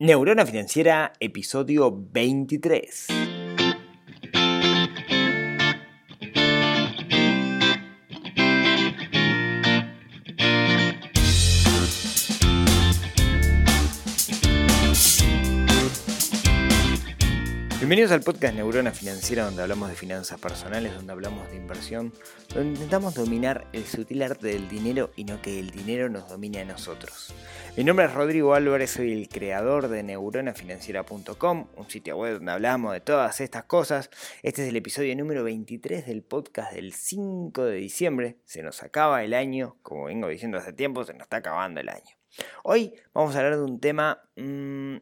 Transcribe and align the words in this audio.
Neurona 0.00 0.44
Financiera, 0.44 1.12
episodio 1.20 1.96
23. 1.96 3.06
Bienvenidos 17.78 18.12
al 18.12 18.22
podcast 18.22 18.56
Neurona 18.56 18.90
Financiera, 18.90 19.44
donde 19.44 19.62
hablamos 19.62 19.90
de 19.90 19.94
finanzas 19.94 20.40
personales, 20.40 20.94
donde 20.94 21.12
hablamos 21.12 21.50
de 21.50 21.56
inversión, 21.56 22.12
donde 22.52 22.70
intentamos 22.70 23.14
dominar 23.14 23.68
el 23.72 23.84
sutil 23.84 24.22
arte 24.22 24.48
del 24.48 24.68
dinero 24.68 25.10
y 25.14 25.24
no 25.24 25.40
que 25.40 25.60
el 25.60 25.70
dinero 25.70 26.08
nos 26.08 26.28
domine 26.28 26.62
a 26.62 26.64
nosotros. 26.64 27.32
Mi 27.76 27.82
nombre 27.82 28.04
es 28.04 28.14
Rodrigo 28.14 28.54
Álvarez, 28.54 28.92
soy 28.92 29.12
el 29.12 29.28
creador 29.28 29.88
de 29.88 30.04
neuronafinanciera.com, 30.04 31.66
un 31.74 31.90
sitio 31.90 32.16
web 32.16 32.34
donde 32.34 32.52
hablamos 32.52 32.92
de 32.92 33.00
todas 33.00 33.40
estas 33.40 33.64
cosas. 33.64 34.10
Este 34.44 34.62
es 34.62 34.68
el 34.68 34.76
episodio 34.76 35.16
número 35.16 35.42
23 35.42 36.06
del 36.06 36.22
podcast 36.22 36.72
del 36.72 36.92
5 36.92 37.64
de 37.64 37.74
diciembre. 37.74 38.36
Se 38.44 38.62
nos 38.62 38.84
acaba 38.84 39.24
el 39.24 39.34
año, 39.34 39.76
como 39.82 40.04
vengo 40.04 40.28
diciendo 40.28 40.56
hace 40.56 40.72
tiempo, 40.72 41.02
se 41.02 41.14
nos 41.14 41.22
está 41.22 41.38
acabando 41.38 41.80
el 41.80 41.88
año. 41.88 42.16
Hoy 42.62 42.94
vamos 43.12 43.34
a 43.34 43.38
hablar 43.40 43.56
de 43.56 43.64
un 43.64 43.80
tema... 43.80 44.22
Mmm, 44.36 44.98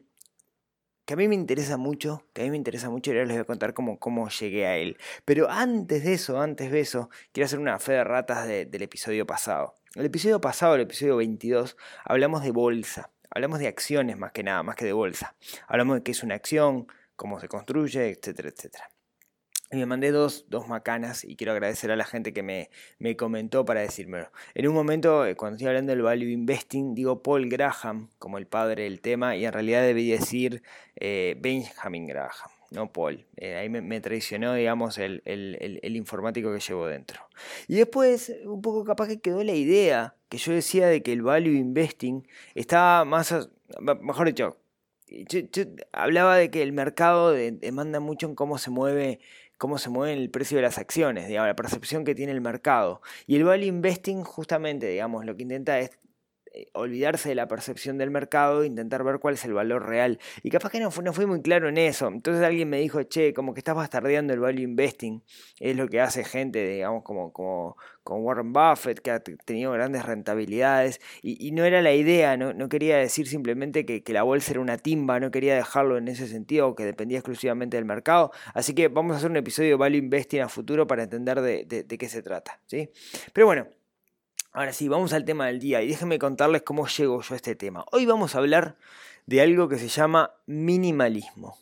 que 1.05 1.13
a 1.13 1.17
mí 1.17 1.27
me 1.27 1.35
interesa 1.35 1.77
mucho, 1.77 2.25
que 2.33 2.41
a 2.41 2.45
mí 2.45 2.51
me 2.51 2.57
interesa 2.57 2.89
mucho 2.89 3.11
y 3.11 3.15
ahora 3.15 3.25
les 3.25 3.35
voy 3.35 3.41
a 3.41 3.45
contar 3.45 3.73
cómo, 3.73 3.99
cómo 3.99 4.29
llegué 4.29 4.65
a 4.65 4.77
él. 4.77 4.97
Pero 5.25 5.49
antes 5.49 6.03
de 6.05 6.13
eso, 6.13 6.39
antes 6.39 6.71
de 6.71 6.79
eso, 6.79 7.09
quiero 7.33 7.45
hacer 7.45 7.59
una 7.59 7.77
fe 7.77 7.93
de 7.93 8.03
ratas 8.03 8.47
del 8.47 8.81
episodio 8.81 9.27
pasado. 9.27 9.75
El 9.95 10.07
episodio 10.07 10.41
pasado, 10.41 10.73
el 10.73 10.81
episodio 10.81 11.17
22, 11.17 11.77
hablamos 12.03 12.41
de 12.41 12.49
bolsa, 12.49 13.11
hablamos 13.29 13.59
de 13.59 13.67
acciones 13.67 14.17
más 14.17 14.31
que 14.31 14.41
nada, 14.41 14.63
más 14.63 14.75
que 14.75 14.85
de 14.85 14.93
bolsa. 14.93 15.35
Hablamos 15.67 15.97
de 15.97 16.01
qué 16.01 16.13
es 16.13 16.23
una 16.23 16.33
acción, 16.33 16.87
cómo 17.15 17.39
se 17.39 17.47
construye, 17.47 18.09
etcétera, 18.09 18.49
etcétera. 18.49 18.89
Y 19.69 19.77
me 19.77 19.85
mandé 19.85 20.09
dos, 20.09 20.45
dos, 20.49 20.67
macanas 20.67 21.23
y 21.23 21.35
quiero 21.35 21.53
agradecer 21.53 21.91
a 21.91 21.95
la 21.95 22.05
gente 22.05 22.33
que 22.33 22.41
me, 22.41 22.71
me 22.97 23.15
comentó 23.15 23.65
para 23.65 23.81
decírmelo. 23.81 24.31
En 24.55 24.67
un 24.67 24.73
momento, 24.73 25.27
eh, 25.27 25.35
cuando 25.35 25.57
estoy 25.57 25.67
hablando 25.67 25.91
del 25.91 26.01
value 26.01 26.31
investing, 26.31 26.95
digo 26.95 27.21
Paul 27.21 27.47
Graham 27.47 28.09
como 28.17 28.39
el 28.39 28.47
padre 28.47 28.85
del 28.85 28.99
tema 28.99 29.35
y 29.35 29.45
en 29.45 29.53
realidad 29.53 29.83
debí 29.83 30.09
decir 30.09 30.63
eh, 30.95 31.35
Benjamin 31.39 32.07
Graham, 32.07 32.49
no 32.73 32.91
Paul. 32.91 33.25
Eh, 33.37 33.55
ahí 33.55 33.69
me, 33.69 34.01
traicionó, 34.01 34.53
digamos, 34.53 34.97
el, 34.97 35.21
el, 35.25 35.95
informático 35.95 36.51
que 36.51 36.59
llevo 36.59 36.87
dentro. 36.87 37.21
Y 37.67 37.75
después, 37.75 38.33
un 38.45 38.61
poco 38.61 38.83
capaz 38.83 39.07
que 39.07 39.21
quedó 39.21 39.43
la 39.43 39.53
idea 39.53 40.15
que 40.29 40.37
yo 40.37 40.51
decía 40.51 40.87
de 40.87 41.03
que 41.03 41.13
el 41.13 41.21
value 41.21 41.53
investing 41.53 42.27
estaba 42.55 43.05
más, 43.05 43.33
mejor 44.01 44.27
dicho, 44.27 44.57
yo, 45.07 45.41
hablaba 45.91 46.35
de 46.37 46.49
que 46.49 46.63
el 46.63 46.73
mercado 46.73 47.31
demanda 47.31 47.99
mucho 47.99 48.27
en 48.27 48.35
cómo 48.35 48.57
se 48.57 48.71
mueve 48.71 49.19
cómo 49.59 49.77
se 49.77 49.89
mueve 49.89 50.13
el 50.13 50.29
precio 50.29 50.57
de 50.57 50.63
las 50.63 50.77
acciones, 50.77 51.27
digamos, 51.27 51.47
la 51.47 51.55
percepción 51.55 52.03
que 52.03 52.15
tiene 52.15 52.33
el 52.33 52.41
mercado. 52.41 53.01
Y 53.27 53.37
el 53.37 53.45
value 53.45 53.67
investing 53.67 54.23
justamente, 54.23 54.87
digamos, 54.87 55.23
lo 55.23 55.37
que 55.37 55.43
intenta 55.43 55.79
es 55.79 55.91
olvidarse 56.73 57.29
de 57.29 57.35
la 57.35 57.47
percepción 57.47 57.97
del 57.97 58.11
mercado 58.11 58.63
e 58.63 58.67
intentar 58.67 59.03
ver 59.03 59.19
cuál 59.19 59.35
es 59.35 59.45
el 59.45 59.53
valor 59.53 59.87
real. 59.87 60.19
Y 60.43 60.49
capaz 60.49 60.69
que 60.69 60.79
no, 60.79 60.89
no 61.03 61.13
fui 61.13 61.25
muy 61.25 61.41
claro 61.41 61.69
en 61.69 61.77
eso. 61.77 62.07
Entonces 62.07 62.43
alguien 62.43 62.69
me 62.69 62.79
dijo, 62.79 63.01
che, 63.03 63.33
como 63.33 63.53
que 63.53 63.59
estás 63.59 63.75
bastardeando 63.75 64.33
el 64.33 64.39
value 64.39 64.61
investing. 64.61 65.23
Es 65.59 65.75
lo 65.75 65.87
que 65.87 65.99
hace 65.99 66.23
gente, 66.23 66.65
digamos, 66.67 67.03
como, 67.03 67.33
como, 67.33 67.75
Warren 68.05 68.53
Buffett, 68.53 68.99
que 68.99 69.11
ha 69.11 69.19
tenido 69.19 69.71
grandes 69.71 70.05
rentabilidades. 70.05 70.99
Y, 71.21 71.51
no 71.51 71.65
era 71.65 71.81
la 71.81 71.93
idea, 71.93 72.37
no, 72.37 72.53
no 72.53 72.69
quería 72.69 72.97
decir 72.97 73.27
simplemente 73.27 73.85
que, 73.85 74.03
la 74.13 74.23
bolsa 74.23 74.51
era 74.51 74.59
una 74.59 74.77
timba, 74.77 75.19
no 75.19 75.31
quería 75.31 75.55
dejarlo 75.55 75.97
en 75.97 76.07
ese 76.07 76.27
sentido, 76.27 76.75
que 76.75 76.85
dependía 76.85 77.17
exclusivamente 77.17 77.77
del 77.77 77.85
mercado. 77.85 78.31
Así 78.53 78.75
que 78.75 78.89
vamos 78.89 79.13
a 79.13 79.17
hacer 79.17 79.31
un 79.31 79.37
episodio 79.37 79.69
de 79.69 79.75
value 79.75 79.97
investing 79.97 80.41
a 80.41 80.49
futuro 80.49 80.85
para 80.85 81.03
entender 81.03 81.41
de, 81.41 81.65
de 81.65 81.97
qué 81.97 82.09
se 82.09 82.21
trata. 82.21 82.59
¿sí? 82.67 82.89
Pero 83.33 83.47
bueno. 83.47 83.67
Ahora 84.55 84.71
sí, 84.71 84.87
vamos 84.87 85.13
al 85.13 85.25
tema 85.25 85.47
del 85.47 85.57
día 85.57 85.81
y 85.81 85.87
déjenme 85.87 86.19
contarles 86.19 86.61
cómo 86.61 86.87
llego 86.87 87.19
yo 87.23 87.33
a 87.33 87.35
este 87.35 87.55
tema. 87.55 87.85
Hoy 87.91 88.05
vamos 88.05 88.35
a 88.35 88.37
hablar 88.37 88.77
de 89.25 89.41
algo 89.41 89.67
que 89.67 89.79
se 89.79 89.87
llama 89.87 90.35
minimalismo. 90.45 91.57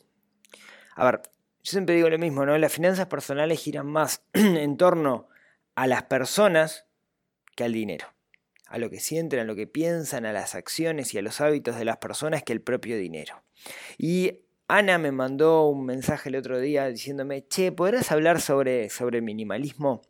A 0.96 1.06
ver, 1.06 1.22
yo 1.64 1.72
siempre 1.72 1.96
digo 1.96 2.10
lo 2.10 2.20
mismo, 2.20 2.46
¿no? 2.46 2.58
Las 2.58 2.74
finanzas 2.74 3.08
personales 3.08 3.62
giran 3.62 3.88
más 3.88 4.24
en 4.34 4.76
torno 4.76 5.30
a 5.74 5.88
las 5.88 6.04
personas 6.04 6.86
que 7.56 7.64
al 7.64 7.72
dinero. 7.72 8.08
A 8.68 8.78
lo 8.78 8.90
que 8.90 9.00
sienten, 9.00 9.40
a 9.40 9.46
lo 9.46 9.56
que 9.56 9.68
piensan, 9.68 10.26
a 10.26 10.34
las 10.34 10.54
acciones 10.54 11.14
y 11.14 11.18
a 11.18 11.22
los 11.22 11.40
hábitos 11.40 11.78
de 11.78 11.86
las 11.86 11.96
personas 11.96 12.44
que 12.44 12.52
el 12.52 12.60
propio 12.60 12.98
dinero. 12.98 13.42
Y 13.98 14.40
Ana 14.68 14.98
me 14.98 15.14
mandó 15.14 15.66
un 15.70 15.86
mensaje 15.86 16.28
el 16.28 16.36
otro 16.36 16.60
día 16.60 16.88
diciéndome, 16.88 17.48
che, 17.48 17.72
¿podrás 17.72 18.12
hablar 18.12 18.42
sobre, 18.42 18.90
sobre 18.90 19.22
minimalismo? 19.22 20.02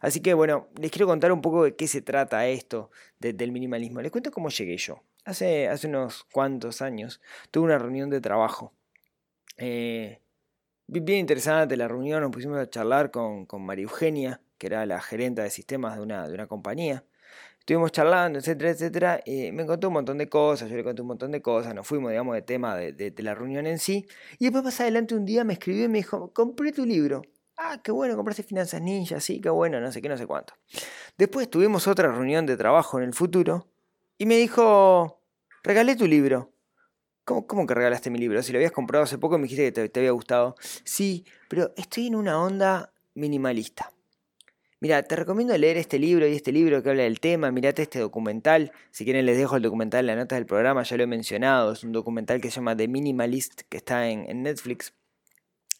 Así 0.00 0.20
que 0.20 0.34
bueno, 0.34 0.68
les 0.80 0.90
quiero 0.90 1.06
contar 1.06 1.32
un 1.32 1.40
poco 1.40 1.64
de 1.64 1.76
qué 1.76 1.86
se 1.86 2.02
trata 2.02 2.46
esto 2.46 2.90
del 3.18 3.52
minimalismo. 3.52 4.00
Les 4.00 4.10
cuento 4.10 4.30
cómo 4.30 4.48
llegué 4.48 4.76
yo. 4.76 5.02
Hace, 5.24 5.68
hace 5.68 5.86
unos 5.86 6.24
cuantos 6.32 6.82
años 6.82 7.20
tuve 7.50 7.66
una 7.66 7.78
reunión 7.78 8.10
de 8.10 8.20
trabajo. 8.20 8.72
Eh, 9.58 10.20
bien 10.86 11.18
interesante 11.20 11.76
la 11.76 11.88
reunión, 11.88 12.22
nos 12.22 12.30
pusimos 12.30 12.58
a 12.58 12.68
charlar 12.68 13.10
con, 13.10 13.46
con 13.46 13.62
María 13.62 13.84
Eugenia, 13.84 14.40
que 14.58 14.66
era 14.66 14.86
la 14.86 15.00
gerente 15.00 15.42
de 15.42 15.50
sistemas 15.50 15.96
de 15.96 16.02
una, 16.02 16.26
de 16.26 16.34
una 16.34 16.46
compañía. 16.46 17.04
Estuvimos 17.58 17.92
charlando, 17.92 18.38
etcétera, 18.38 18.70
etcétera. 18.70 19.20
Y 19.24 19.52
me 19.52 19.66
contó 19.66 19.88
un 19.88 19.94
montón 19.94 20.18
de 20.18 20.28
cosas, 20.28 20.70
yo 20.70 20.76
le 20.76 20.82
conté 20.82 21.02
un 21.02 21.08
montón 21.08 21.30
de 21.30 21.42
cosas, 21.42 21.74
nos 21.74 21.86
fuimos, 21.86 22.10
digamos, 22.10 22.34
de 22.34 22.42
tema 22.42 22.74
de, 22.74 22.92
de 22.92 23.22
la 23.22 23.34
reunión 23.34 23.66
en 23.66 23.78
sí. 23.78 24.06
Y 24.38 24.44
después 24.44 24.64
más 24.64 24.80
adelante 24.80 25.14
un 25.14 25.26
día 25.26 25.44
me 25.44 25.52
escribió 25.52 25.84
y 25.84 25.88
me 25.88 25.98
dijo, 25.98 26.32
compré 26.32 26.72
tu 26.72 26.86
libro 26.86 27.22
ah, 27.60 27.80
qué 27.82 27.92
bueno, 27.92 28.16
compraste 28.16 28.42
finanzas 28.42 28.80
ninja, 28.80 29.20
sí, 29.20 29.40
qué 29.40 29.50
bueno, 29.50 29.80
no 29.80 29.92
sé 29.92 30.00
qué, 30.00 30.08
no 30.08 30.16
sé 30.16 30.26
cuánto. 30.26 30.54
Después 31.18 31.48
tuvimos 31.50 31.86
otra 31.86 32.10
reunión 32.10 32.46
de 32.46 32.56
trabajo 32.56 32.98
en 32.98 33.04
el 33.04 33.14
futuro 33.14 33.68
y 34.18 34.26
me 34.26 34.36
dijo, 34.36 35.20
regalé 35.62 35.94
tu 35.96 36.06
libro. 36.06 36.52
¿Cómo, 37.24 37.46
¿Cómo, 37.46 37.66
que 37.66 37.74
regalaste 37.74 38.10
mi 38.10 38.18
libro? 38.18 38.42
Si 38.42 38.52
lo 38.52 38.58
habías 38.58 38.72
comprado 38.72 39.04
hace 39.04 39.18
poco 39.18 39.36
me 39.38 39.42
dijiste 39.44 39.72
que 39.72 39.88
te, 39.88 40.00
había 40.00 40.10
gustado. 40.12 40.56
Sí, 40.84 41.24
pero 41.48 41.72
estoy 41.76 42.06
en 42.08 42.16
una 42.16 42.42
onda 42.42 42.92
minimalista. 43.14 43.92
Mira, 44.80 45.02
te 45.02 45.14
recomiendo 45.14 45.56
leer 45.58 45.76
este 45.76 45.98
libro 45.98 46.26
y 46.26 46.34
este 46.34 46.52
libro 46.52 46.82
que 46.82 46.88
habla 46.88 47.02
del 47.02 47.20
tema. 47.20 47.50
Mirate 47.50 47.82
este 47.82 47.98
documental. 47.98 48.72
Si 48.90 49.04
quieren, 49.04 49.26
les 49.26 49.36
dejo 49.36 49.56
el 49.56 49.62
documental 49.62 50.00
en 50.00 50.06
la 50.06 50.16
nota 50.16 50.36
del 50.36 50.46
programa, 50.46 50.82
ya 50.82 50.96
lo 50.96 51.02
he 51.02 51.06
mencionado. 51.06 51.72
Es 51.72 51.84
un 51.84 51.92
documental 51.92 52.40
que 52.40 52.50
se 52.50 52.56
llama 52.56 52.74
The 52.74 52.88
Minimalist, 52.88 53.62
que 53.68 53.76
está 53.76 54.08
en 54.08 54.42
Netflix 54.42 54.94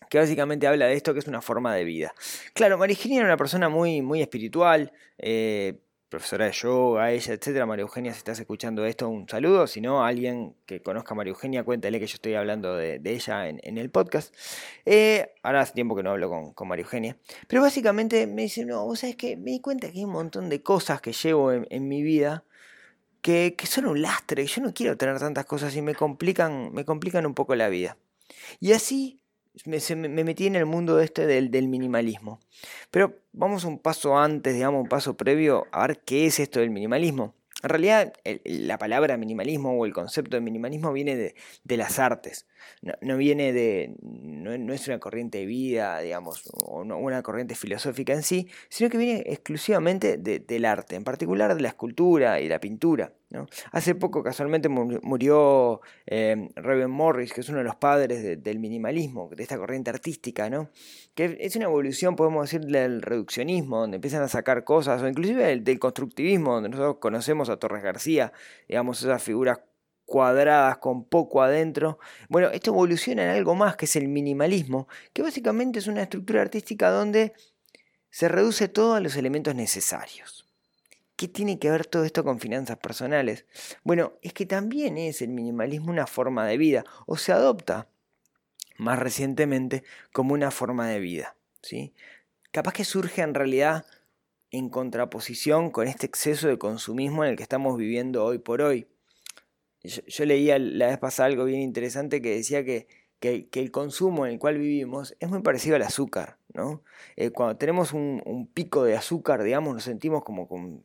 que 0.09 0.19
básicamente 0.19 0.66
habla 0.66 0.87
de 0.87 0.94
esto 0.94 1.12
que 1.12 1.21
es 1.21 1.27
una 1.27 1.41
forma 1.41 1.75
de 1.75 1.84
vida. 1.84 2.15
Claro, 2.55 2.78
María 2.78 2.97
Eugenia 2.97 3.19
era 3.19 3.27
una 3.27 3.37
persona 3.37 3.69
muy, 3.69 4.03
muy 4.03 4.22
espiritual, 4.22 4.93
eh, 5.19 5.78
profesora 6.11 6.47
de 6.47 6.53
yoga, 6.53 7.12
ella, 7.12 7.34
etcétera. 7.34 7.65
María 7.65 7.83
Eugenia, 7.83 8.12
si 8.12 8.19
estás 8.19 8.39
escuchando 8.41 8.84
esto, 8.84 9.09
un 9.09 9.28
saludo. 9.28 9.66
Si 9.66 9.81
no, 9.81 10.05
alguien 10.05 10.56
que 10.66 10.83
conozca 10.83 11.15
a 11.15 11.16
María 11.16 11.31
Eugenia, 11.31 11.65
cuéntale 11.65 12.00
que 12.00 12.06
yo 12.06 12.15
estoy 12.15 12.34
hablando 12.34 12.77
de, 12.77 13.00
ella 13.05 13.49
en, 13.49 13.78
el 13.78 13.91
podcast. 13.91 14.34
Eh, 14.84 15.33
ahora 15.43 15.60
hace 15.60 15.72
tiempo 15.72 15.94
que 15.97 16.03
no 16.03 16.10
hablo 16.10 16.53
con, 16.55 16.69
María 16.69 16.84
Eugenia. 16.84 17.16
Pero 17.47 17.62
básicamente 17.62 18.27
me 18.27 18.43
dice, 18.43 18.66
no, 18.66 18.84
vos 18.84 18.99
sabés 18.99 19.16
que 19.16 19.37
me 19.37 19.53
di 19.53 19.60
cuenta 19.60 19.91
que 19.91 19.99
hay 19.99 20.05
un 20.05 20.12
montón 20.12 20.49
de 20.49 20.62
cosas 20.62 21.00
que 21.00 21.12
llevo 21.12 21.53
en, 21.53 21.89
mi 21.89 22.03
vida 22.03 22.44
que, 23.22 23.55
que, 23.56 23.66
son 23.66 23.87
un 23.87 24.03
lastre. 24.03 24.44
Yo 24.47 24.60
no 24.60 24.75
quiero 24.75 24.97
tener 24.97 25.19
tantas 25.21 25.47
cosas 25.47 25.75
y 25.77 25.83
me 25.83 25.94
complican, 25.94 26.72
me 26.75 26.84
complican 26.84 27.25
un 27.25 27.34
poco 27.34 27.55
la 27.55 27.69
vida. 27.69 27.97
Y 28.59 28.72
así 28.72 29.20
me, 29.65 30.25
metí 30.25 30.47
en 30.47 30.56
el 30.56 30.66
mundo 30.66 31.00
este 31.00 31.27
del, 31.27 31.50
del, 31.50 31.69
minimalismo. 31.69 32.41
Pero 32.91 33.16
vamos 33.33 33.65
un 33.65 33.78
paso 33.78 34.19
antes, 34.19 34.55
digamos, 34.55 34.83
un 34.83 34.88
paso 34.88 35.16
previo 35.16 35.66
a 35.72 35.87
ver 35.87 36.00
qué 36.00 36.27
es 36.27 36.41
esto 36.41 36.61
del 36.61 36.71
minimalismo. 36.71 37.34
En 37.62 37.69
realidad, 37.69 38.12
la 38.44 38.78
palabra 38.78 39.16
minimalismo 39.19 39.78
o 39.78 39.84
el 39.84 39.93
concepto 39.93 40.37
de 40.37 40.41
minimalismo 40.41 40.93
viene 40.93 41.16
de, 41.16 41.77
las 41.77 41.99
artes. 41.99 42.47
No, 43.03 43.16
viene 43.16 43.53
de. 43.53 43.95
No, 44.03 44.72
es 44.72 44.86
una 44.89 44.98
corriente 44.98 45.39
de 45.39 45.47
vida, 45.47 46.01
digamos, 46.01 46.42
o 46.65 46.80
una 46.83 47.22
corriente 47.22 47.54
filosófica 47.54 48.12
en 48.12 48.22
sí, 48.22 48.48
sino 48.68 48.91
que 48.91 48.98
viene 48.98 49.22
exclusivamente 49.27 50.16
del 50.18 50.65
arte, 50.65 50.97
en 50.97 51.04
particular 51.04 51.54
de 51.54 51.60
la 51.60 51.68
escultura 51.68 52.41
y 52.41 52.48
la 52.48 52.60
pintura. 52.60 53.12
Hace 53.71 53.95
poco 53.95 54.24
casualmente 54.24 54.68
murió 54.68 55.80
eh, 56.07 56.48
Morris, 56.89 57.33
que 57.33 57.42
es 57.42 57.48
uno 57.48 57.59
de 57.59 57.65
los 57.65 57.77
padres 57.77 58.42
del 58.42 58.59
minimalismo, 58.59 59.30
de 59.34 59.42
esta 59.42 59.56
corriente 59.56 59.91
artística, 59.91 60.51
¿no? 60.51 60.68
que 61.15 61.36
es 61.41 61.56
una 61.56 61.66
evolución, 61.66 62.16
podemos 62.16 62.51
decir, 62.51 62.66
del 62.66 63.03
reduccionismo, 63.03 63.80
donde 63.80 63.97
empiezan 63.97 64.22
a 64.22 64.28
sacar 64.28 64.65
cosas, 64.65 65.03
o 65.03 65.09
inclusive 65.09 65.60
del, 65.60 65.78
constructivismo, 65.78 66.54
donde 66.54 66.71
nosotros 66.71 66.97
conocemos 67.01 67.48
a 67.51 67.56
Torres 67.59 67.83
García, 67.83 68.33
digamos, 68.68 69.03
esas 69.03 69.22
figuras 69.22 69.60
cuadradas 70.10 70.78
con 70.78 71.04
poco 71.04 71.41
adentro. 71.41 72.01
Bueno, 72.28 72.48
esto 72.48 72.72
evoluciona 72.72 73.22
en 73.22 73.30
algo 73.30 73.54
más 73.54 73.77
que 73.77 73.84
es 73.84 73.95
el 73.95 74.09
minimalismo, 74.09 74.89
que 75.12 75.22
básicamente 75.22 75.78
es 75.78 75.86
una 75.86 76.03
estructura 76.03 76.42
artística 76.42 76.91
donde 76.91 77.33
se 78.10 78.27
reduce 78.27 78.66
todo 78.66 78.95
a 78.95 79.01
los 79.01 79.15
elementos 79.15 79.54
necesarios. 79.54 80.48
¿Qué 81.15 81.28
tiene 81.28 81.60
que 81.60 81.71
ver 81.71 81.86
todo 81.86 82.03
esto 82.04 82.24
con 82.24 82.41
finanzas 82.41 82.77
personales? 82.78 83.47
Bueno, 83.84 84.15
es 84.21 84.33
que 84.33 84.47
también 84.47 84.98
es 84.98 85.22
el 85.22 85.28
minimalismo 85.28 85.92
una 85.92 86.09
forma 86.09 86.45
de 86.45 86.59
vida, 86.59 86.84
o 87.06 87.16
se 87.16 87.30
adopta 87.30 87.86
más 88.78 88.98
recientemente 88.98 89.84
como 90.13 90.34
una 90.34 90.51
forma 90.51 90.89
de 90.89 90.98
vida. 90.98 91.36
¿sí? 91.63 91.95
Capaz 92.51 92.72
que 92.72 92.84
surge 92.84 93.22
en 93.22 93.34
realidad 93.34 93.86
en 94.51 94.71
contraposición 94.71 95.71
con 95.71 95.86
este 95.86 96.06
exceso 96.06 96.48
de 96.48 96.59
consumismo 96.59 97.22
en 97.22 97.30
el 97.30 97.36
que 97.36 97.45
estamos 97.45 97.77
viviendo 97.77 98.24
hoy 98.24 98.39
por 98.39 98.60
hoy. 98.60 98.89
Yo, 99.82 100.24
leía 100.24 100.59
la 100.59 100.88
vez 100.88 100.98
pasada 100.98 101.28
algo 101.28 101.44
bien 101.44 101.60
interesante 101.60 102.21
que 102.21 102.34
decía 102.34 102.65
que, 102.65 102.86
que, 103.21 103.48
el 103.53 103.71
consumo 103.71 104.27
en 104.27 104.32
el 104.32 104.38
cual 104.38 104.59
vivimos 104.59 105.16
es 105.21 105.28
muy 105.28 105.41
parecido 105.42 105.77
al 105.77 105.82
azúcar. 105.82 106.36
¿no? 106.53 106.82
Eh, 107.16 107.30
cuando 107.30 107.56
tenemos 107.56 107.92
un, 107.92 108.48
pico 108.53 108.84
de 108.84 108.97
azúcar, 108.97 109.42
digamos, 109.42 109.74
nos 109.74 109.84
sentimos 109.84 110.24
como 110.24 110.48
con, 110.48 110.82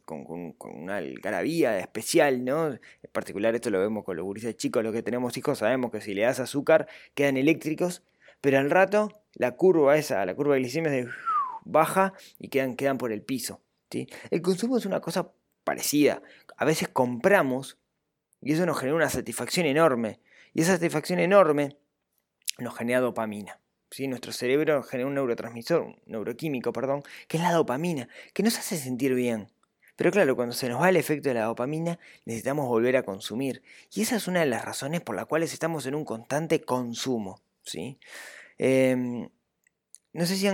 una 0.62 0.97
algarabía 0.97 1.80
especial, 1.80 2.45
¿no? 2.45 2.68
En 2.68 2.80
particular 3.12 3.56
esto 3.56 3.69
lo 3.69 3.80
vemos 3.80 4.03
con 4.03 4.15
los 4.15 4.25
gurises 4.25 4.56
chicos, 4.57 4.83
los 4.83 4.94
que 4.94 5.03
tenemos 5.03 5.36
hijos 5.38 5.59
sabemos 5.59 5.92
que 5.92 6.01
si 6.01 6.13
le 6.13 6.21
das 6.21 6.39
azúcar 6.39 6.88
quedan 7.15 7.38
eléctricos, 7.38 8.03
pero 8.42 8.59
al 8.59 8.69
rato 8.69 9.12
la 9.33 9.56
curva 9.56 9.97
esa, 9.97 10.25
la 10.25 10.36
curva 10.36 10.56
de 10.56 10.62
glicemia 10.62 11.07
baja 11.65 12.13
y 12.39 12.50
quedan, 12.50 12.75
quedan 12.75 12.97
por 12.97 13.12
el 13.12 13.21
piso. 13.21 13.62
¿sí? 13.89 14.07
El 14.30 14.42
consumo 14.42 14.77
es 14.77 14.86
una 14.86 15.01
cosa 15.01 15.31
parecida. 15.63 16.21
A 16.57 16.63
veces 16.63 16.88
compramos 16.88 17.77
y 18.45 18.53
eso 18.53 18.65
nos 18.68 18.77
genera 18.77 18.95
una 18.95 19.09
satisfacción 19.09 19.65
enorme. 19.65 20.19
Y 20.53 20.62
esa 20.62 20.74
satisfacción 20.74 21.19
enorme 21.19 21.77
nos 22.59 22.77
genera 22.77 23.00
dopamina. 23.01 23.59
¿sí? 23.89 24.07
Nuestro 24.07 24.31
cerebro 24.31 24.83
genera 24.83 25.07
un 25.07 25.15
neurotransmisor, 25.15 25.81
un 25.81 26.00
neuroquímico, 26.06 26.71
perdón, 26.71 27.01
que 27.27 27.38
es 27.38 27.44
la 27.44 27.51
dopamina, 27.51 28.07
que 28.33 28.44
nos 28.44 28.57
hace 28.59 28.77
sentir 28.77 29.15
bien. 29.15 29.51
Pero 29.95 30.12
claro, 30.12 30.36
cuando 30.36 30.53
se 30.53 30.69
nos 30.69 30.80
va 30.80 30.89
el 30.89 30.95
efecto 30.95 31.30
de 31.30 31.36
la 31.36 31.45
dopamina, 31.45 31.97
necesitamos 32.25 32.68
volver 32.68 32.97
a 32.97 33.03
consumir. 33.03 33.63
Y 33.92 34.03
esa 34.03 34.18
es 34.18 34.27
una 34.27 34.42
de 34.42 34.45
las 34.45 34.63
razones 34.63 35.01
por 35.01 35.15
las 35.15 35.25
cuales 35.25 35.51
estamos 35.51 35.88
en 35.88 35.95
un 35.95 36.06
constante 36.06 36.62
consumo. 36.62 37.42
¿sí? 37.63 37.97
Em, 38.59 39.27
no 40.13 40.25
sé 40.27 40.38
si 40.38 40.47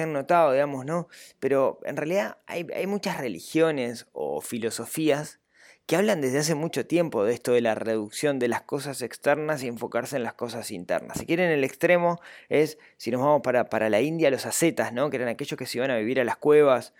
han, 0.00 0.12
notado, 0.14 0.52
digamos, 0.52 0.86
¿no? 0.86 1.08
Pero 1.38 1.80
en 1.84 1.98
realidad 1.98 2.38
hay, 2.46 2.66
hay 2.74 2.86
muchas 2.86 3.18
religiones 3.18 4.06
o 4.12 4.40
filosofías 4.40 5.38
que 5.86 5.94
hablan 5.94 6.20
desde 6.20 6.38
hace 6.38 6.54
mucho 6.56 6.84
tiempo 6.84 7.24
de 7.24 7.32
esto 7.32 7.52
de 7.52 7.60
la 7.60 7.76
reducción 7.76 8.40
de 8.40 8.48
las 8.48 8.62
cosas 8.62 9.02
externas 9.02 9.62
y 9.62 9.68
enfocarse 9.68 10.16
en 10.16 10.24
las 10.24 10.34
cosas 10.34 10.72
internas. 10.72 11.18
Si 11.18 11.26
quieren 11.26 11.50
el 11.50 11.62
extremo 11.62 12.20
es, 12.48 12.78
si 12.96 13.12
nos 13.12 13.20
vamos 13.20 13.42
para, 13.42 13.70
para 13.70 13.88
la 13.88 14.00
India, 14.00 14.30
los 14.30 14.46
ascetas, 14.46 14.92
¿no? 14.92 15.10
que 15.10 15.16
eran 15.16 15.28
aquellos 15.28 15.56
que 15.56 15.66
se 15.66 15.78
iban 15.78 15.92
a 15.92 15.96
vivir 15.96 16.20
a 16.20 16.24
las 16.24 16.36
cuevas, 16.36 16.92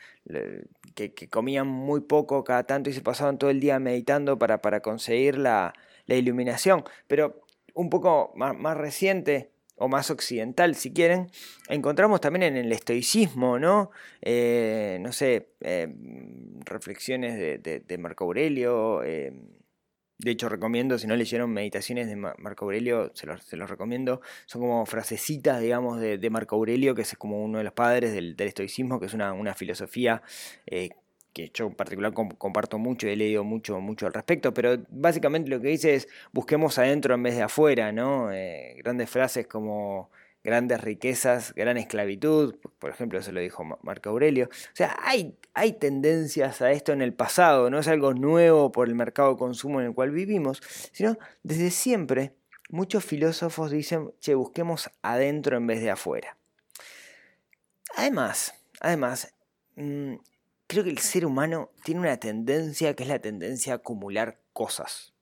que, 0.95 1.29
comían 1.29 1.67
muy 1.67 2.01
poco 2.01 2.45
cada 2.45 2.63
tanto 2.65 2.89
y 2.89 2.93
se 2.93 3.01
pasaban 3.01 3.39
todo 3.39 3.51
el 3.51 3.59
día 3.59 3.79
meditando 3.81 4.39
para, 4.39 4.63
para 4.63 4.81
conseguir 4.81 5.37
la, 5.37 5.75
iluminación. 6.07 6.85
Pero 7.09 7.43
un 7.75 7.91
poco 7.91 8.33
más 8.37 8.77
reciente, 8.77 9.51
o 9.77 9.89
más 9.89 10.11
occidental, 10.11 10.75
si 10.75 10.93
quieren, 10.93 11.31
encontramos 11.69 12.21
también 12.21 12.43
en 12.45 12.57
el 12.57 12.73
estoicismo, 12.73 13.59
¿no? 13.59 13.91
Eh, 14.23 14.99
no 15.01 15.13
sé, 15.13 15.51
eh, 15.61 15.95
reflexiones 16.65 17.39
de, 17.63 17.99
Marco 17.99 18.25
Aurelio. 18.25 19.03
Eh, 19.03 19.33
de 20.19 20.31
hecho, 20.31 20.49
recomiendo, 20.49 20.99
si 20.99 21.07
no 21.07 21.15
leyeron 21.15 21.51
meditaciones 21.51 22.09
de 22.09 22.17
Marco 22.17 22.65
Aurelio, 22.65 23.13
se 23.15 23.27
los, 23.27 23.71
recomiendo. 23.71 24.23
Son 24.47 24.63
como 24.63 24.87
frasecitas, 24.87 25.61
digamos, 25.61 26.01
de, 26.01 26.31
Marco 26.31 26.57
Aurelio, 26.57 26.95
que 26.95 27.03
es 27.03 27.15
como 27.17 27.45
uno 27.45 27.59
de 27.59 27.65
los 27.65 27.75
padres 27.75 28.15
del, 28.15 28.35
estoicismo, 28.39 28.99
que 28.99 29.07
es 29.07 29.15
una, 29.15 29.35
una 29.35 29.55
filosofía 29.55 30.23
que 31.37 31.51
yo 31.53 31.67
en 31.67 31.75
particular 31.75 32.15
comparto 32.15 32.79
mucho 32.79 33.07
y 33.07 33.11
he 33.11 33.17
leído 33.17 33.45
mucho, 33.45 33.79
mucho 33.79 34.07
al 34.07 34.15
respecto, 34.15 34.55
pero 34.55 34.79
básicamente 34.89 35.51
lo 35.51 35.61
que 35.61 35.69
dice 35.69 35.95
es 35.95 36.09
busquemos 36.33 36.79
adentro 36.79 37.15
en 37.15 37.23
vez 37.23 37.37
de 37.37 37.43
afuera, 37.43 37.93
¿no? 37.93 38.33
Eh, 38.33 38.77
grandes 38.79 39.11
frases 39.11 39.47
como 39.47 40.11
grandes 40.43 40.81
riquezas, 40.81 41.53
gran 41.55 41.77
esclavitud, 41.77 42.57
por 42.79 42.89
ejemplo, 42.89 43.19
eso 43.19 43.33
lo 43.33 43.41
dijo 43.41 43.65
Marco 43.83 44.09
Aurelio. 44.09 44.47
O 44.47 44.73
sea, 44.73 44.97
hay, 45.03 45.37
hay 45.53 45.75
tendencias 45.75 46.63
a 46.63 46.73
esto 46.73 46.95
en 46.95 47.03
el 47.03 47.13
pasado, 47.13 47.69
no 47.69 47.81
es 47.81 47.89
algo 47.89 48.15
nuevo 48.15 48.73
por 48.73 48.89
el 48.89 48.95
mercado 48.95 49.33
de 49.33 49.37
consumo 49.37 49.83
en 49.83 49.89
el 49.89 49.95
cual 49.95 50.13
vivimos, 50.13 50.63
sino 50.93 51.19
desde 51.43 51.71
siempre 51.71 52.33
muchos 52.71 53.05
filósofos 53.05 53.71
dicen, 53.71 54.11
che, 54.21 54.35
busquemos 54.35 54.91
adentro 55.03 55.59
en 55.59 55.67
vez 55.67 55.83
de 55.83 55.91
afuera. 55.91 56.39
Además, 57.95 58.55
además, 58.81 59.35
mm, 59.75 60.15
creo 60.67 60.85
que 60.85 60.91
el 60.91 60.99
ser 60.99 61.27
humano 61.27 61.71
tiene 61.85 62.01
una 62.01 62.19
tendencia 62.19 62.95
que 62.95 63.05
es 63.05 63.09
la 63.09 63.21
tendencia 63.21 63.73
a 63.73 63.77
acumular 63.77 64.41
cosas, 64.53 65.13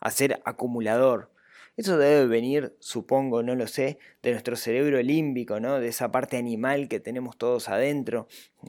a 0.00 0.10
ser 0.10 0.40
acumulador. 0.44 1.30
Eso 1.76 1.98
debe 1.98 2.26
venir, 2.26 2.76
supongo, 2.78 3.42
no 3.42 3.56
lo 3.56 3.66
sé, 3.66 3.98
de 4.22 4.30
nuestro 4.30 4.54
cerebro 4.54 5.02
límbico, 5.02 5.58
¿no? 5.58 5.80
De 5.80 5.88
esa 5.88 6.12
parte 6.12 6.36
animal 6.36 6.86
que 6.86 7.00
tenemos 7.00 7.36
todos 7.36 7.68
adentro, 7.68 8.28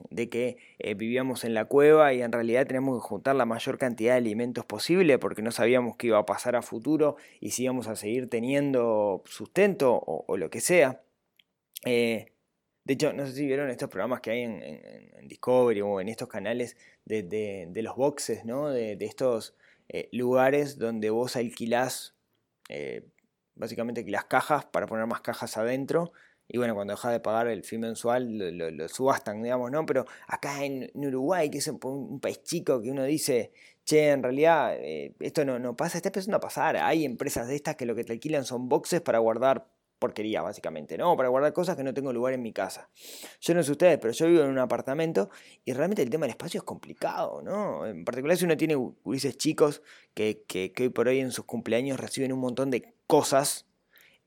de 0.09 0.27
que 0.27 0.57
eh, 0.79 0.95
vivíamos 0.95 1.43
en 1.43 1.53
la 1.53 1.65
cueva 1.65 2.13
y 2.13 2.23
en 2.23 2.31
realidad 2.31 2.65
tenemos 2.65 2.99
que 2.99 3.07
juntar 3.07 3.35
la 3.35 3.45
mayor 3.45 3.77
cantidad 3.77 4.13
de 4.13 4.17
alimentos 4.17 4.65
posible 4.65 5.19
porque 5.19 5.43
no 5.43 5.51
sabíamos 5.51 5.97
qué 5.97 6.07
iba 6.07 6.17
a 6.17 6.25
pasar 6.25 6.55
a 6.55 6.63
futuro 6.63 7.15
y 7.39 7.51
si 7.51 7.65
íbamos 7.65 7.88
a 7.88 7.95
seguir 7.95 8.27
teniendo 8.27 9.21
sustento 9.25 9.93
o, 10.03 10.35
lo 10.35 10.49
que 10.49 10.61
sea. 10.61 11.03
Eh, 11.85 12.34
de 12.85 12.93
hecho, 12.93 13.13
no 13.13 13.25
sé 13.25 13.33
si 13.33 13.47
vieron 13.47 13.69
estos 13.71 13.89
programas 13.89 14.21
que 14.21 14.29
hay 14.29 14.41
en, 14.43 15.27
Discovery 15.27 15.81
o 15.81 15.99
en 15.99 16.07
estos 16.07 16.27
canales 16.29 16.77
de, 17.03 17.67
los 17.73 17.95
boxes, 17.95 18.45
¿no? 18.45 18.69
De, 18.69 18.95
estos 19.01 19.55
eh, 19.89 20.07
lugares 20.11 20.77
donde 20.77 21.09
vos 21.09 21.35
alquilás, 21.35 22.13
eh, 22.69 23.03
básicamente 23.55 24.01
alquilás 24.01 24.25
cajas 24.25 24.65
para 24.65 24.85
poner 24.85 25.07
más 25.07 25.21
cajas 25.21 25.57
adentro. 25.57 26.13
Y 26.47 26.59
bueno, 26.59 26.75
cuando 26.75 26.93
dejas 26.93 27.11
de 27.11 27.19
pagar 27.19 27.47
el 27.47 27.63
fin 27.63 27.79
mensual 27.81 28.37
lo, 28.55 28.88
subastan, 28.88 29.41
digamos, 29.41 29.71
¿no? 29.71 29.83
Pero 29.88 30.05
acá 30.27 30.63
en, 30.63 30.91
Uruguay, 30.93 31.49
que 31.49 31.57
es 31.57 31.67
un, 31.67 32.19
país 32.19 32.43
chico, 32.43 32.83
que 32.83 32.91
uno 32.91 33.03
dice, 33.03 33.51
che, 33.83 34.11
en 34.11 34.21
realidad 34.21 34.75
eh, 34.77 35.15
esto 35.21 35.43
no, 35.43 35.57
no 35.57 35.75
pasa, 35.75 35.97
está 35.97 36.09
empezando 36.09 36.38
a 36.38 36.39
pasar. 36.39 36.77
Hay 36.77 37.03
empresas 37.03 37.47
de 37.47 37.55
estas 37.55 37.77
que 37.77 37.88
lo 37.88 37.95
que 37.95 38.03
te 38.03 38.13
alquilan 38.13 38.45
son 38.45 38.69
boxes 38.69 39.01
para 39.01 39.17
guardar 39.17 39.65
porquería, 40.05 40.43
básicamente, 40.43 40.97
¿no? 40.99 41.17
Para 41.17 41.29
guardar 41.29 41.51
cosas 41.51 41.75
que 41.75 41.83
no 41.83 41.93
tengo 41.95 42.13
lugar 42.13 42.33
en 42.33 42.43
mi 42.43 42.53
casa. 42.53 42.89
Yo 43.41 43.55
no 43.55 43.63
sé 43.63 43.71
ustedes, 43.71 43.97
pero 43.97 44.13
yo 44.13 44.27
vivo 44.27 44.43
en 44.43 44.51
un 44.51 44.59
apartamento 44.59 45.31
y 45.63 45.73
realmente 45.73 46.03
el 46.03 46.11
tema 46.11 46.25
del 46.25 46.31
espacio 46.31 46.59
es 46.59 46.63
complicado, 46.63 47.41
¿no? 47.41 47.87
En 47.87 48.05
particular 48.05 48.37
si 48.37 48.45
uno 48.45 48.55
tiene 48.55 48.75
gurises 48.75 49.35
chicos 49.37 49.81
que, 50.13 50.43
que, 50.47 50.71
hoy 50.79 50.89
por 50.89 51.07
hoy 51.07 51.19
en 51.19 51.31
sus 51.31 51.45
cumpleaños 51.45 51.99
reciben 51.99 52.31
un 52.31 52.39
montón 52.39 52.69
de 52.69 52.93
cosas, 53.07 53.65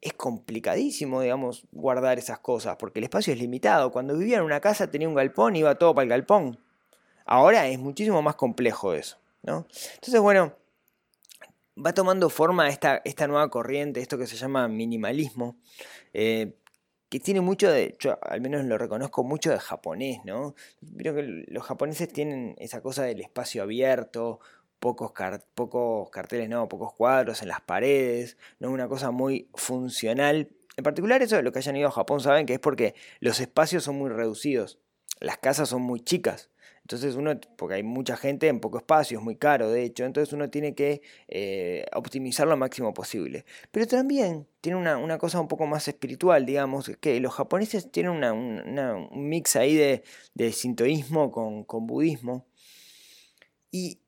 es 0.00 0.12
complicadísimo, 0.14 1.22
digamos, 1.22 1.64
guardar 1.70 2.18
esas 2.18 2.40
cosas, 2.40 2.76
porque 2.76 2.98
el 2.98 3.04
espacio 3.04 3.32
es 3.32 3.38
limitado. 3.38 3.92
Cuando 3.92 4.18
vivía 4.18 4.38
en 4.38 4.44
una 4.44 4.60
casa 4.60 4.90
tenía 4.90 5.08
un 5.08 5.14
galpón 5.14 5.54
iba 5.54 5.76
todo 5.76 5.94
para 5.94 6.02
el 6.02 6.08
galpón. 6.08 6.58
Ahora 7.24 7.68
es 7.68 7.78
muchísimo 7.78 8.20
más 8.22 8.34
complejo 8.34 8.94
eso, 8.94 9.18
¿no? 9.42 9.66
Entonces, 9.94 10.20
bueno, 10.20 10.54
va 11.84 11.92
tomando 11.92 12.28
forma 12.30 12.68
esta, 12.68 13.00
esta 13.04 13.26
nueva 13.26 13.48
corriente, 13.50 14.00
esto 14.00 14.18
que 14.18 14.26
se 14.26 14.36
llama 14.36 14.68
minimalismo, 14.68 15.56
eh, 16.12 16.54
que 17.08 17.20
tiene 17.20 17.40
mucho 17.40 17.70
de, 17.70 17.96
yo 17.98 18.18
al 18.22 18.40
menos 18.40 18.64
lo 18.64 18.76
reconozco 18.76 19.24
mucho 19.24 19.50
de 19.50 19.58
japonés, 19.58 20.20
¿no? 20.24 20.54
Creo 20.96 21.14
que 21.14 21.22
los 21.48 21.64
japoneses 21.64 22.12
tienen 22.12 22.54
esa 22.58 22.82
cosa 22.82 23.04
del 23.04 23.20
espacio 23.20 23.62
abierto, 23.62 24.40
pocos, 24.78 25.12
pocos 25.54 26.10
carteles, 26.10 26.48
no, 26.48 26.68
pocos 26.68 26.92
cuadros 26.92 27.42
en 27.42 27.48
las 27.48 27.60
paredes, 27.60 28.36
¿no? 28.58 28.70
Una 28.70 28.88
cosa 28.88 29.10
muy 29.10 29.48
funcional. 29.54 30.50
En 30.76 30.84
particular 30.84 31.22
eso 31.22 31.36
de 31.36 31.42
lo 31.42 31.52
que 31.52 31.58
hayan 31.60 31.76
ido 31.76 31.88
a 31.88 31.92
Japón 31.92 32.20
saben 32.20 32.46
que 32.46 32.54
es 32.54 32.60
porque 32.60 32.94
los 33.20 33.40
espacios 33.40 33.84
son 33.84 33.96
muy 33.96 34.10
reducidos, 34.10 34.78
las 35.20 35.38
casas 35.38 35.70
son 35.70 35.82
muy 35.82 36.00
chicas. 36.00 36.50
Entonces 36.88 37.16
uno, 37.16 37.38
porque 37.56 37.74
hay 37.74 37.82
mucha 37.82 38.16
gente 38.16 38.48
en 38.48 38.60
poco 38.60 38.78
espacio, 38.78 39.18
es 39.18 39.24
muy 39.24 39.36
caro 39.36 39.70
de 39.70 39.84
hecho, 39.84 40.06
entonces 40.06 40.32
uno 40.32 40.48
tiene 40.48 40.74
que 40.74 41.02
eh, 41.28 41.84
optimizar 41.94 42.48
lo 42.48 42.56
máximo 42.56 42.94
posible. 42.94 43.44
Pero 43.70 43.86
también 43.86 44.48
tiene 44.62 44.78
una, 44.78 45.18
cosa 45.18 45.38
un 45.38 45.48
poco 45.48 45.66
más 45.66 45.86
espiritual, 45.86 46.46
digamos, 46.46 46.90
que 46.98 47.20
los 47.20 47.34
japoneses 47.34 47.92
tienen 47.92 48.12
un 48.12 49.28
mix 49.28 49.56
ahí 49.56 49.76
de, 49.76 50.02
de 50.32 50.50
sintoísmo 50.50 51.30
con, 51.30 51.86
budismo. 51.86 52.46
Y 53.70 54.00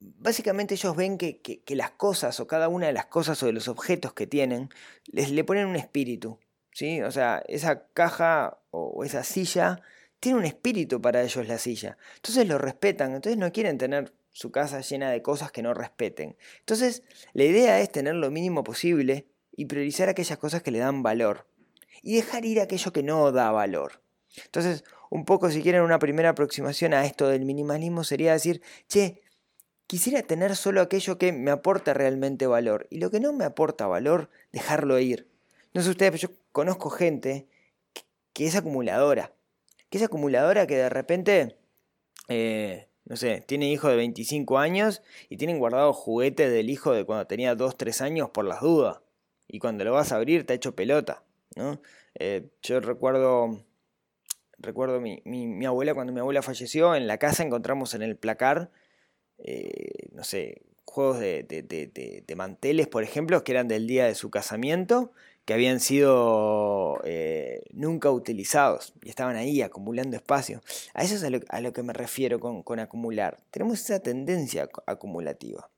básicamente 0.00 0.76
ellos 0.76 0.96
ven 0.96 1.18
que, 1.18 1.62
las 1.76 1.90
cosas 1.90 2.40
o 2.40 2.46
cada 2.46 2.70
una 2.70 2.86
de 2.86 2.94
las 2.94 3.04
cosas 3.04 3.42
o 3.42 3.46
de 3.46 3.52
los 3.52 3.68
objetos 3.68 4.14
que 4.14 4.26
tienen 4.26 4.70
les 5.04 5.30
le 5.30 5.44
ponen 5.44 5.66
un 5.66 5.76
espíritu. 5.76 6.38
¿sí? 6.72 7.02
O 7.02 7.10
sea, 7.10 7.42
esa 7.48 7.86
caja 7.92 8.62
o 8.70 9.04
esa 9.04 9.24
silla 9.24 9.82
tiene 10.20 10.38
un 10.38 10.44
espíritu 10.44 11.00
para 11.00 11.22
ellos 11.22 11.46
la 11.46 11.58
silla. 11.58 11.96
Entonces 12.16 12.46
lo 12.46 12.58
respetan, 12.58 13.14
entonces 13.14 13.38
no 13.38 13.52
quieren 13.52 13.78
tener 13.78 14.12
su 14.30 14.50
casa 14.50 14.80
llena 14.80 15.10
de 15.10 15.22
cosas 15.22 15.52
que 15.52 15.62
no 15.62 15.74
respeten. 15.74 16.36
Entonces 16.60 17.02
la 17.32 17.44
idea 17.44 17.80
es 17.80 17.90
tener 17.90 18.14
lo 18.14 18.30
mínimo 18.30 18.64
posible 18.64 19.26
y 19.56 19.66
priorizar 19.66 20.08
aquellas 20.08 20.38
cosas 20.38 20.62
que 20.62 20.70
le 20.70 20.78
dan 20.78 21.02
valor 21.02 21.46
y 22.02 22.16
dejar 22.16 22.44
ir 22.44 22.60
aquello 22.60 22.92
que 22.92 23.02
no 23.02 23.32
da 23.32 23.50
valor. 23.50 24.00
Entonces, 24.44 24.84
un 25.10 25.24
poco 25.24 25.50
si 25.50 25.62
quieren 25.62 25.82
una 25.82 25.98
primera 25.98 26.30
aproximación 26.30 26.94
a 26.94 27.04
esto 27.04 27.28
del 27.28 27.44
minimalismo 27.44 28.04
sería 28.04 28.32
decir, 28.32 28.62
che, 28.86 29.22
quisiera 29.86 30.22
tener 30.22 30.54
solo 30.54 30.80
aquello 30.80 31.18
que 31.18 31.32
me 31.32 31.50
aporta 31.50 31.94
realmente 31.94 32.46
valor 32.46 32.86
y 32.90 32.98
lo 32.98 33.10
que 33.10 33.20
no 33.20 33.32
me 33.32 33.44
aporta 33.44 33.86
valor, 33.86 34.30
dejarlo 34.52 34.98
ir. 34.98 35.28
No 35.74 35.82
sé 35.82 35.90
ustedes, 35.90 36.12
pero 36.12 36.28
yo 36.28 36.38
conozco 36.52 36.90
gente 36.90 37.48
que, 38.32 38.46
es 38.46 38.54
acumuladora, 38.54 39.32
que 39.90 39.98
es 39.98 40.04
acumuladora 40.04 40.66
que 40.66 40.76
de 40.76 40.88
repente, 40.88 41.56
eh, 42.28 42.88
no 43.04 43.16
sé, 43.16 43.42
tiene 43.46 43.70
hijo 43.70 43.88
de 43.88 43.96
25 43.96 44.58
años 44.58 45.02
y 45.28 45.36
tienen 45.36 45.58
guardado 45.58 45.92
juguetes 45.92 46.50
del 46.50 46.70
hijo 46.70 46.92
de 46.92 47.04
cuando 47.04 47.26
tenía 47.26 47.54
2, 47.54 47.76
3 47.76 48.00
años 48.02 48.30
por 48.30 48.44
las 48.44 48.60
dudas. 48.60 49.00
Y 49.46 49.58
cuando 49.60 49.84
lo 49.84 49.92
vas 49.92 50.12
a 50.12 50.16
abrir 50.16 50.44
te 50.46 50.52
ha 50.52 50.56
hecho 50.56 50.74
pelota. 50.74 51.24
¿no? 51.56 51.80
Eh, 52.14 52.48
yo 52.62 52.80
recuerdo 52.80 53.64
recuerdo 54.58 55.00
mi, 55.00 55.22
mi, 55.24 55.64
abuela, 55.66 55.94
cuando 55.94 56.12
mi 56.12 56.20
abuela 56.20 56.42
falleció, 56.42 56.94
en 56.94 57.06
la 57.06 57.18
casa 57.18 57.42
encontramos 57.42 57.94
en 57.94 58.02
el 58.02 58.16
placar, 58.16 58.70
eh, 59.38 60.10
no 60.12 60.24
sé, 60.24 60.62
juegos 60.84 61.20
de, 61.20 61.44
de, 61.44 62.36
manteles, 62.36 62.88
por 62.88 63.02
ejemplo, 63.02 63.44
que 63.44 63.52
eran 63.52 63.68
del 63.68 63.86
día 63.86 64.06
de 64.06 64.14
su 64.14 64.30
casamiento, 64.30 65.12
que 65.48 65.54
habían 65.54 65.80
sido 65.80 67.00
eh, 67.04 67.62
nunca 67.72 68.10
utilizados 68.10 68.92
y 69.02 69.08
estaban 69.08 69.34
ahí 69.36 69.62
acumulando 69.62 70.14
espacio. 70.14 70.60
A 70.92 71.02
eso 71.02 71.14
es 71.14 71.24
a 71.24 71.60
lo, 71.62 71.72
que 71.72 71.82
me 71.82 71.94
refiero 71.94 72.38
con, 72.38 72.62
con, 72.62 72.80
acumular. 72.80 73.38
Tenemos 73.50 73.80
esa 73.80 73.98
tendencia 73.98 74.68
acumulativa. 74.84 75.70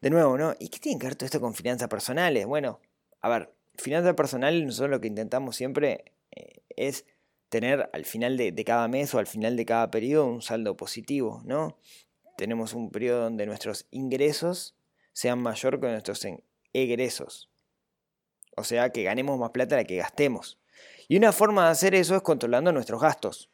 De 0.00 0.10
nuevo, 0.10 0.38
¿no? 0.38 0.54
¿Y 0.60 0.68
qué 0.68 0.78
tiene 0.78 0.96
que 0.96 1.08
ver 1.08 1.16
todo 1.16 1.24
esto 1.24 1.40
con 1.40 1.54
finanzas 1.54 1.88
personales? 1.88 2.46
Bueno, 2.46 2.78
a 3.20 3.28
ver, 3.28 3.52
finanzas 3.74 4.14
personales 4.14 4.64
nosotros 4.64 4.90
lo 4.90 5.00
que 5.00 5.08
intentamos 5.08 5.56
siempre 5.56 6.12
eh, 6.30 6.60
es 6.68 7.04
tener 7.48 7.90
al 7.92 8.04
final 8.04 8.36
de, 8.36 8.54
cada 8.64 8.86
mes 8.86 9.12
o 9.12 9.18
al 9.18 9.26
final 9.26 9.56
de 9.56 9.66
cada 9.66 9.90
periodo 9.90 10.26
un 10.26 10.40
saldo 10.40 10.76
positivo, 10.76 11.42
¿no? 11.44 11.76
Tenemos 12.36 12.74
un 12.74 12.92
periodo 12.92 13.24
donde 13.24 13.44
nuestros 13.44 13.88
ingresos 13.90 14.76
sean 15.12 15.42
mayor 15.42 15.80
que 15.80 15.88
nuestros 15.88 16.24
egresos. 16.72 17.47
O 18.58 18.64
sea, 18.64 18.90
que 18.90 19.02
ganemos 19.02 19.38
más 19.38 19.50
plata 19.50 19.76
la 19.76 19.84
que 19.84 19.96
gastemos. 19.96 20.58
Y 21.08 21.16
una 21.16 21.32
forma 21.32 21.66
de 21.66 21.70
hacer 21.70 21.94
eso 21.94 22.14
es 22.16 22.22
controlando 22.22 22.72
nuestros 22.72 23.00
gastos. 23.00 23.50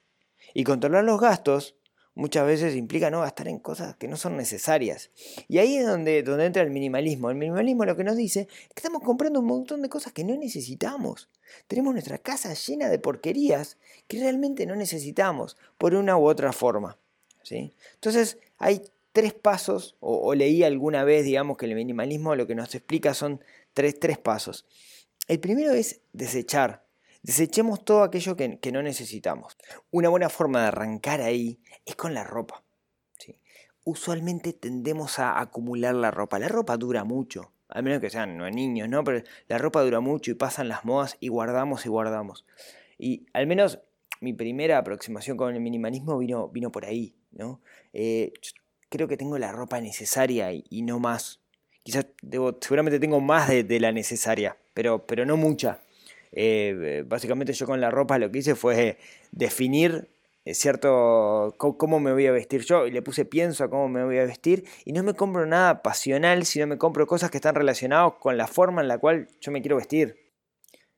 Y 0.55 0.65
controlar 0.65 1.05
los 1.05 1.21
gastos 1.21 1.77
muchas 2.15 2.47
veces 2.47 2.77
implica 2.77 3.11
no 3.11 3.21
gastar 3.21 3.49
en 3.49 3.59
cosas 3.59 3.97
que 3.97 4.09
no 4.09 4.17
son 4.17 4.37
necesarias. 4.37 5.11
Y 5.49 5.59
ahí 5.59 5.77
es 5.77 5.87
donde, 5.87 6.23
donde 6.23 6.47
entra 6.47 6.63
el 6.63 6.71
minimalismo. 6.71 7.31
El 7.31 7.37
minimalismo 7.37 7.85
lo 7.85 7.97
que 7.97 8.05
nos 8.05 8.17
dice 8.17 8.49
es 8.51 8.69
que 8.69 8.75
estamos 8.77 9.03
comprando 9.03 9.41
un 9.41 9.47
montón 9.47 9.83
de 9.83 9.89
cosas 9.89 10.13
que 10.13 10.25
no 10.25 10.37
necesitamos. 10.37 11.29
Tenemos 11.69 11.93
nuestra 11.93 12.19
casa 12.19 12.55
llena 12.55 12.89
de 12.89 12.99
porquerías 12.99 13.79
que 14.09 14.19
realmente 14.19 14.67
no 14.67 14.77
necesitamos 14.77 15.57
por 15.79 15.95
una 15.95 16.17
u 16.17 16.27
otra 16.27 16.53
forma. 16.53 16.99
¿sí? 17.43 17.73
Entonces 17.95 18.39
hay 18.59 18.83
tres 19.13 19.33
pasos, 19.33 19.95
o, 20.01 20.35
leí 20.35 20.65
alguna 20.65 21.05
vez, 21.05 21.25
digamos, 21.25 21.57
que 21.57 21.67
el 21.67 21.77
minimalismo 21.77 22.35
lo 22.35 22.49
que 22.49 22.57
nos 22.57 22.75
explica 22.75 23.15
son 23.15 23.41
tres, 23.73 24.01
tres 24.01 24.19
pasos. 24.19 24.67
El 25.26 25.40
primero 25.40 25.73
es 25.73 26.02
desechar. 26.12 26.85
Desechemos 27.23 27.85
todo 27.85 28.02
aquello 28.02 28.37
que, 28.37 28.59
no 28.71 28.83
necesitamos. 28.83 29.57
Una 29.90 30.11
buena 30.11 30.28
forma 30.28 30.61
de 30.61 30.69
arrancar 30.69 31.23
ahí 31.23 31.61
es 31.87 31.97
con 31.97 32.12
la 32.12 32.25
ropa. 32.25 32.62
Usualmente 33.85 34.52
tendemos 34.52 35.19
a 35.19 35.40
acumular 35.40 35.95
la 35.95 36.11
ropa. 36.11 36.38
La 36.38 36.49
ropa 36.49 36.76
dura 36.76 37.04
mucho, 37.04 37.52
al 37.69 37.83
menos 37.83 38.00
que 38.00 38.11
sean 38.11 38.37
no 38.37 38.49
niños, 38.50 38.88
¿no? 38.88 39.04
Pero 39.04 39.23
la 39.49 39.59
ropa 39.59 39.83
dura 39.83 40.00
mucho 40.00 40.31
y 40.31 40.35
pasan 40.35 40.69
las 40.69 40.85
modas 40.85 41.16
y 41.21 41.28
guardamos 41.28 41.85
y 41.85 41.88
guardamos. 41.88 42.47
Y 42.99 43.26
al 43.33 43.47
menos 43.47 43.81
mi 44.21 44.33
primera 44.33 44.78
aproximación 44.78 45.37
con 45.37 45.54
el 45.54 45.61
minimalismo 45.61 46.19
vino, 46.19 46.49
vino 46.49 46.73
por 46.73 46.87
ahí, 46.87 47.14
¿no? 47.33 47.61
Eh, 47.93 48.33
creo 48.88 49.09
que 49.09 49.19
tengo 49.19 49.38
la 49.38 49.52
ropa 49.52 49.81
necesaria 49.81 50.50
y, 50.52 50.83
no 50.83 50.99
más. 50.99 51.40
Quizás 51.83 52.07
debo, 52.23 52.57
seguramente 52.61 52.99
tengo 52.99 53.21
más 53.21 53.49
de 53.49 53.81
la 53.81 53.93
necesaria, 53.93 54.57
pero, 54.75 55.07
pero 55.07 55.25
no 55.25 55.37
mucha. 55.37 55.81
Eh, 56.33 57.04
básicamente 57.07 57.52
yo 57.52 57.64
con 57.66 57.81
la 57.81 57.90
ropa 57.90 58.19
lo 58.19 58.31
que 58.31 58.40
hice 58.40 58.57
fue 58.57 58.99
definir 59.31 60.09
eh, 60.45 60.52
cierto 60.52 61.54
cómo 61.57 62.00
me 62.00 62.12
voy 62.12 62.26
a 62.26 62.33
vestir 62.33 62.64
yo 62.64 62.88
y 62.88 62.90
le 62.90 63.02
puse 63.02 63.25
pienso 63.25 63.62
a 63.62 63.71
cómo 63.71 63.88
me 63.88 64.04
voy 64.04 64.19
a 64.19 64.25
vestir 64.25 64.64
y 64.85 64.93
no 64.93 65.04
me 65.04 65.14
compro 65.14 65.47
nada 65.47 65.81
pasional 65.81 66.45
sino 66.45 66.66
me 66.66 66.76
compro 66.76 67.07
cosas 67.07 67.31
que 67.31 67.38
están 67.38 67.54
relacionadas 67.54 68.14
con 68.19 68.37
la 68.37 68.49
forma 68.49 68.83
en 68.83 68.88
la 68.88 68.99
cual 68.99 69.28
yo 69.40 69.52
me 69.52 69.62
quiero 69.62 69.76
vestir 69.76 70.24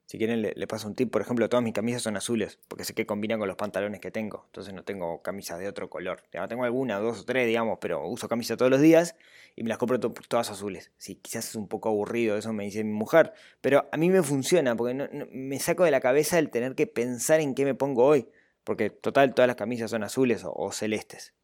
si 0.06 0.18
quieren 0.18 0.40
le, 0.40 0.66
paso 0.68 0.86
un 0.86 0.94
tip, 0.94 1.10
por 1.10 1.20
ejemplo, 1.20 1.48
todas 1.48 1.64
mis 1.64 1.74
camisas 1.74 2.02
son 2.02 2.16
azules, 2.16 2.60
porque 2.68 2.84
sé 2.84 2.94
que 2.94 3.06
combinan 3.06 3.40
con 3.40 3.48
los 3.48 3.56
pantalones 3.56 4.00
que 4.00 4.12
tengo, 4.12 4.44
entonces 4.46 4.72
no 4.72 4.84
tengo 4.84 5.20
camisas 5.20 5.58
de 5.58 5.66
otro 5.66 5.90
color. 5.90 6.22
Tengo 6.30 6.64
alguna, 6.64 7.00
dos 7.00 7.20
o 7.20 7.24
tres, 7.24 7.46
digamos, 7.48 7.78
pero 7.80 8.06
uso 8.08 8.28
camisa 8.28 8.56
todos 8.56 8.70
los 8.70 8.80
días 8.80 9.16
y 9.56 9.64
me 9.64 9.68
las 9.68 9.78
compro 9.78 9.98
todas 9.98 10.50
azules. 10.50 10.92
Sí, 10.96 11.16
quizás 11.16 11.48
es 11.48 11.54
un 11.56 11.66
poco 11.66 11.88
aburrido, 11.88 12.36
eso 12.36 12.52
me 12.52 12.64
dice 12.64 12.84
mi 12.84 12.92
mujer, 12.92 13.32
pero 13.60 13.88
a 13.90 13.96
mí 13.96 14.08
me 14.08 14.22
funciona, 14.22 14.76
porque 14.76 15.28
me 15.32 15.58
saco 15.58 15.82
de 15.82 15.90
la 15.90 16.00
cabeza 16.00 16.38
el 16.38 16.50
tener 16.50 16.76
que 16.76 16.86
pensar 16.86 17.40
en 17.40 17.56
qué 17.56 17.64
me 17.64 17.74
pongo 17.74 18.04
hoy, 18.04 18.28
porque 18.62 18.90
total 18.90 19.34
todas 19.34 19.48
las 19.48 19.56
camisas 19.56 19.90
son 19.90 20.04
azules 20.04 20.42
o 20.44 20.70
celestes. 20.70 21.34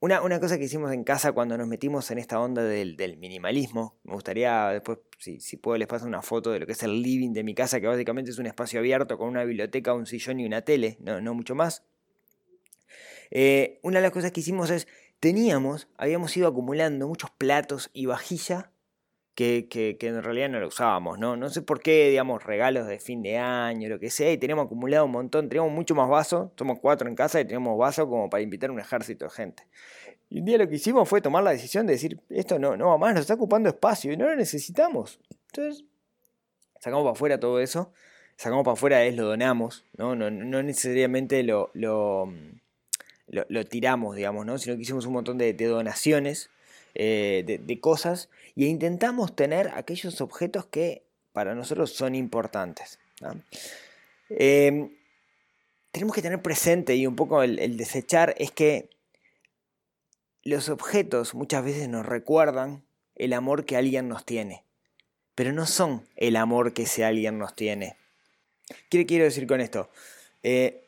Una, 0.00 0.38
cosa 0.38 0.58
que 0.58 0.64
hicimos 0.64 0.92
en 0.92 1.02
casa 1.02 1.32
cuando 1.32 1.58
nos 1.58 1.66
metimos 1.66 2.08
en 2.12 2.18
esta 2.18 2.38
onda 2.38 2.62
del, 2.62 3.16
minimalismo, 3.18 3.98
me 4.04 4.12
gustaría 4.12 4.68
después, 4.68 4.98
si, 5.18 5.40
si, 5.40 5.56
puedo, 5.56 5.76
les 5.76 5.88
paso 5.88 6.06
una 6.06 6.22
foto 6.22 6.52
de 6.52 6.60
lo 6.60 6.66
que 6.66 6.72
es 6.72 6.82
el 6.84 7.02
living 7.02 7.32
de 7.32 7.42
mi 7.42 7.52
casa, 7.52 7.80
que 7.80 7.88
básicamente 7.88 8.30
es 8.30 8.38
un 8.38 8.46
espacio 8.46 8.78
abierto 8.78 9.18
con 9.18 9.28
una 9.28 9.42
biblioteca, 9.42 9.94
un 9.94 10.06
sillón 10.06 10.38
y 10.38 10.46
una 10.46 10.62
tele, 10.62 10.98
no, 11.00 11.20
no 11.20 11.34
mucho 11.34 11.56
más. 11.56 11.82
Eh, 13.32 13.80
una 13.82 13.98
de 13.98 14.02
las 14.02 14.12
cosas 14.12 14.30
que 14.30 14.38
hicimos 14.38 14.70
es, 14.70 14.86
teníamos, 15.18 15.88
habíamos 15.96 16.36
ido 16.36 16.46
acumulando 16.46 17.08
muchos 17.08 17.32
platos 17.32 17.90
y 17.92 18.06
vajilla 18.06 18.70
que, 19.38 19.96
en 20.00 20.20
realidad 20.20 20.48
no 20.48 20.58
lo 20.58 20.66
usábamos, 20.66 21.16
¿no? 21.16 21.36
No 21.36 21.48
sé 21.48 21.62
por 21.62 21.80
qué, 21.80 22.08
digamos, 22.08 22.42
regalos 22.42 22.88
de 22.88 22.98
fin 22.98 23.22
de 23.22 23.38
año, 23.38 23.88
lo 23.88 24.00
que 24.00 24.10
sea, 24.10 24.32
y 24.32 24.38
teníamos 24.38 24.66
acumulado 24.66 25.04
un 25.04 25.12
montón, 25.12 25.48
teníamos 25.48 25.70
mucho 25.70 25.94
más 25.94 26.08
vaso, 26.08 26.52
somos 26.58 26.80
cuatro 26.80 27.08
en 27.08 27.14
casa 27.14 27.40
y 27.40 27.44
teníamos 27.44 27.78
vaso 27.78 28.08
como 28.08 28.28
para 28.28 28.42
invitar 28.42 28.72
un 28.72 28.80
ejército 28.80 29.26
de 29.26 29.30
gente. 29.30 29.62
Y 30.28 30.40
un 30.40 30.44
día 30.44 30.58
lo 30.58 30.68
que 30.68 30.74
hicimos 30.74 31.08
fue 31.08 31.20
tomar 31.20 31.44
la 31.44 31.52
decisión 31.52 31.86
de 31.86 31.92
decir, 31.92 32.20
esto 32.30 32.58
no, 32.58 32.76
no 32.76 32.88
va 32.88 32.98
más, 32.98 33.14
nos 33.14 33.20
está 33.20 33.34
ocupando 33.34 33.68
espacio 33.68 34.12
y 34.12 34.16
no 34.16 34.26
lo 34.26 34.34
necesitamos. 34.34 35.20
Entonces, 35.52 35.84
sacamos 36.80 37.04
para 37.04 37.12
afuera 37.12 37.38
todo 37.38 37.60
eso, 37.60 37.92
sacamos 38.34 38.64
para 38.64 38.72
afuera 38.72 39.04
es 39.04 39.14
lo 39.14 39.24
donamos, 39.24 39.84
¿no? 39.96 40.16
No, 40.16 40.32
no 40.32 40.64
necesariamente 40.64 41.44
lo, 41.44 41.70
lo, 41.74 42.28
lo, 43.28 43.64
tiramos, 43.66 44.16
digamos, 44.16 44.44
¿no? 44.46 44.58
Sino 44.58 44.74
que 44.74 44.82
hicimos 44.82 45.06
un 45.06 45.12
montón 45.12 45.38
de 45.38 45.54
donaciones 45.54 46.50
eh, 47.00 47.60
de, 47.64 47.80
cosas 47.80 48.28
e 48.56 48.64
intentamos 48.64 49.36
tener 49.36 49.68
aquellos 49.74 50.20
objetos 50.20 50.66
que 50.66 51.04
para 51.32 51.54
nosotros 51.54 51.92
son 51.92 52.16
importantes. 52.16 52.98
Em, 54.30 54.90
tenemos 55.92 56.12
que 56.12 56.22
tener 56.22 56.42
presente 56.42 56.96
y 56.96 57.06
un 57.06 57.14
poco 57.14 57.44
el, 57.44 57.76
desechar 57.76 58.34
es 58.38 58.50
que 58.50 58.90
los 60.42 60.68
objetos 60.68 61.34
muchas 61.34 61.64
veces 61.64 61.88
nos 61.88 62.04
recuerdan 62.04 62.82
el 63.14 63.32
amor 63.32 63.64
que 63.64 63.76
alguien 63.76 64.08
nos 64.08 64.24
tiene, 64.24 64.64
pero 65.36 65.52
no 65.52 65.66
son 65.66 66.04
el 66.16 66.34
amor 66.34 66.72
que 66.72 66.82
ese 66.82 67.04
alguien 67.04 67.38
nos 67.38 67.54
tiene. 67.54 67.96
¿Qué 68.90 69.06
quiero 69.06 69.22
decir 69.22 69.46
con 69.46 69.60
esto? 69.60 69.88
Eh, 70.42 70.87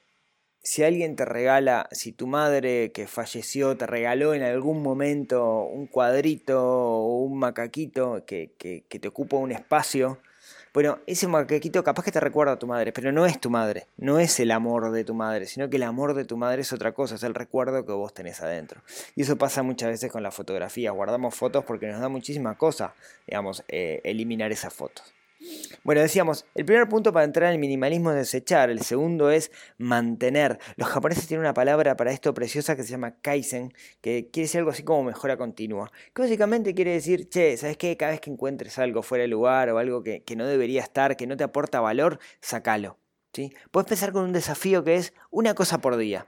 si 0.62 0.84
alguien 0.84 1.16
te 1.16 1.24
regala, 1.24 1.88
si 1.90 2.12
tu 2.12 2.26
madre 2.26 2.92
que 2.92 3.06
falleció 3.06 3.76
te 3.76 3.86
regaló 3.86 4.34
en 4.34 4.42
algún 4.42 4.82
momento 4.82 5.64
un 5.64 5.86
cuadrito 5.86 6.62
o 6.62 7.22
un 7.22 7.38
macaquito 7.38 8.24
que, 8.26 8.50
que, 8.58 8.98
te 8.98 9.08
ocupa 9.08 9.36
un 9.38 9.52
espacio, 9.52 10.18
bueno, 10.74 10.98
ese 11.06 11.26
macaquito 11.26 11.82
capaz 11.82 12.04
que 12.04 12.12
te 12.12 12.20
recuerda 12.20 12.52
a 12.52 12.58
tu 12.58 12.66
madre, 12.66 12.92
pero 12.92 13.10
no 13.10 13.26
es 13.26 13.40
tu 13.40 13.48
madre, 13.48 13.86
no 13.96 14.18
es 14.18 14.38
el 14.38 14.50
amor 14.50 14.92
de 14.92 15.02
tu 15.02 15.14
madre, 15.14 15.46
sino 15.46 15.70
que 15.70 15.76
el 15.76 15.82
amor 15.82 16.14
de 16.14 16.24
tu 16.24 16.36
madre 16.36 16.60
es 16.60 16.72
otra 16.72 16.92
cosa, 16.92 17.14
es 17.14 17.22
el 17.22 17.34
recuerdo 17.34 17.86
que 17.86 17.92
vos 17.92 18.12
tenés 18.12 18.40
adentro. 18.42 18.82
Y 19.16 19.22
eso 19.22 19.36
pasa 19.36 19.62
muchas 19.62 19.88
veces 19.88 20.12
con 20.12 20.22
las 20.22 20.34
fotografías, 20.34 20.94
guardamos 20.94 21.34
fotos 21.34 21.64
porque 21.64 21.86
nos 21.86 22.00
da 22.00 22.08
muchísima 22.08 22.56
cosa, 22.56 22.94
digamos, 23.26 23.64
eh, 23.68 24.00
eliminar 24.04 24.52
esas 24.52 24.74
fotos. 24.74 25.14
Bueno, 25.82 26.02
decíamos, 26.02 26.44
el 26.54 26.66
primer 26.66 26.88
punto 26.88 27.12
para 27.12 27.24
entrar 27.24 27.48
en 27.48 27.54
el 27.54 27.58
minimalismo 27.58 28.10
es 28.10 28.16
desechar, 28.16 28.68
el 28.68 28.82
segundo 28.82 29.30
es 29.30 29.50
mantener. 29.78 30.58
Los 30.76 30.88
japoneses 30.88 31.26
tienen 31.26 31.40
una 31.40 31.54
palabra 31.54 31.96
para 31.96 32.12
esto 32.12 32.34
preciosa 32.34 32.76
que 32.76 32.82
se 32.82 32.90
llama 32.90 33.16
kaizen, 33.22 33.72
que 34.02 34.28
quiere 34.30 34.44
decir 34.44 34.58
algo 34.58 34.70
así 34.70 34.82
como 34.82 35.04
mejora 35.04 35.38
continua. 35.38 35.90
Que 36.14 36.22
básicamente 36.22 36.74
quiere 36.74 36.92
decir, 36.92 37.28
che, 37.30 37.56
¿sabes 37.56 37.78
qué? 37.78 37.96
Cada 37.96 38.12
vez 38.12 38.20
que 38.20 38.30
encuentres 38.30 38.78
algo 38.78 39.02
fuera 39.02 39.22
de 39.22 39.28
lugar 39.28 39.70
o 39.70 39.78
algo 39.78 40.02
que, 40.02 40.22
no 40.36 40.46
debería 40.46 40.82
estar, 40.82 41.16
que 41.16 41.26
no 41.26 41.36
te 41.36 41.44
aporta 41.44 41.80
valor, 41.80 42.18
sacalo. 42.40 42.98
¿sí? 43.32 43.52
Puedes 43.70 43.86
empezar 43.86 44.12
con 44.12 44.24
un 44.24 44.32
desafío 44.32 44.84
que 44.84 44.96
es 44.96 45.14
una 45.30 45.54
cosa 45.54 45.80
por 45.80 45.96
día. 45.96 46.26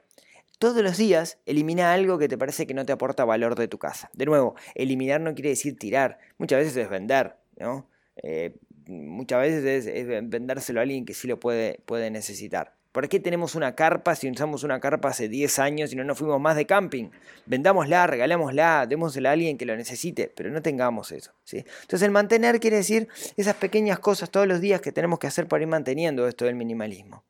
Todos 0.59 0.83
los 0.83 0.97
días 0.97 1.39
elimina 1.45 1.93
algo 1.93 2.19
que 2.19 2.29
te 2.29 2.39
parece 2.39 2.67
que 2.67 2.75
no 2.75 2.87
te 2.87 2.93
aporta 2.93 3.25
valor 3.25 3.57
de 3.57 3.69
tu 3.69 3.79
casa. 3.79 4.11
De 4.15 4.25
nuevo, 4.25 4.55
eliminar 4.75 5.21
no 5.21 5.35
quiere 5.35 5.51
decir 5.51 5.77
tirar, 5.77 6.19
muchas 6.39 6.61
veces 6.61 6.77
es 6.77 6.89
vender, 6.89 7.37
¿no? 7.59 7.89
Eh, 8.23 8.55
muchas 8.87 9.41
veces 9.41 9.87
es, 9.87 10.07
vendérselo 10.07 10.81
a 10.81 10.83
alguien 10.83 11.05
que 11.05 11.15
sí 11.15 11.29
lo 11.29 11.39
puede, 11.39 11.81
puede 11.87 12.11
necesitar. 12.11 12.75
¿Por 12.93 13.09
qué 13.09 13.21
tenemos 13.21 13.55
una 13.55 13.75
carpa 13.75 14.15
si 14.15 14.31
usamos 14.31 14.65
una 14.65 14.79
carpa 14.79 15.09
hace 15.09 15.27
10 15.27 15.59
años 15.61 15.93
y 15.93 15.97
no 15.97 16.05
nos 16.05 16.19
fuimos 16.19 16.39
más 16.39 16.57
de 16.57 16.67
camping? 16.67 17.09
Vendámosla, 17.47 18.07
regalémosla, 18.07 18.87
démosela 18.87 19.31
a 19.31 19.33
alguien 19.33 19.57
que 19.57 19.65
lo 19.65 19.75
necesite, 19.75 20.31
pero 20.37 20.51
no 20.51 20.61
tengamos 20.61 21.11
eso. 21.11 21.33
¿sí? 21.43 21.65
Entonces 21.83 22.03
el 22.03 22.11
mantener 22.11 22.61
quiere 22.61 22.77
decir 22.77 23.09
esas 23.39 23.55
pequeñas 23.57 23.99
cosas 23.99 24.31
todos 24.31 24.47
los 24.47 24.61
días 24.61 24.83
que 24.83 24.93
tenemos 24.93 25.19
que 25.19 25.27
hacer 25.27 25.49
para 25.49 25.63
ir 25.63 25.69
manteniendo 25.69 26.29
esto 26.29 26.45
del 26.45 26.55
minimalismo. 26.55 27.25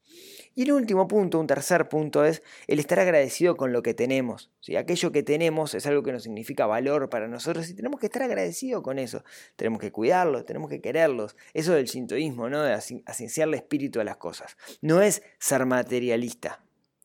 Y 0.54 0.64
el 0.64 0.72
último 0.72 1.08
punto, 1.08 1.40
un 1.40 1.46
tercer 1.46 1.88
punto, 1.88 2.24
es 2.24 2.42
el 2.66 2.78
estar 2.78 3.00
agradecido 3.00 3.56
con 3.56 3.72
lo 3.72 3.82
que 3.82 3.94
tenemos. 3.94 4.50
¿sí? 4.60 4.76
Aquello 4.76 5.10
que 5.10 5.22
tenemos 5.22 5.74
es 5.74 5.86
algo 5.86 6.02
que 6.02 6.12
nos 6.12 6.24
significa 6.24 6.66
valor 6.66 7.08
para 7.08 7.26
nosotros 7.26 7.68
y 7.70 7.74
tenemos 7.74 7.98
que 7.98 8.06
estar 8.06 8.22
agradecidos 8.22 8.82
con 8.82 8.98
eso. 8.98 9.24
Tenemos 9.56 9.80
que 9.80 9.90
cuidarlos, 9.90 10.44
tenemos 10.44 10.68
que 10.68 10.80
quererlos. 10.80 11.36
Eso 11.54 11.72
del 11.72 11.88
sintoísmo, 11.88 12.50
¿no? 12.50 12.62
de 12.62 12.74
asociarle 12.74 13.56
espíritu 13.56 14.00
a 14.00 14.04
las 14.04 14.18
cosas. 14.18 14.56
No 14.82 15.00
es 15.00 15.22
ser 15.38 15.64
materialista, 15.64 16.62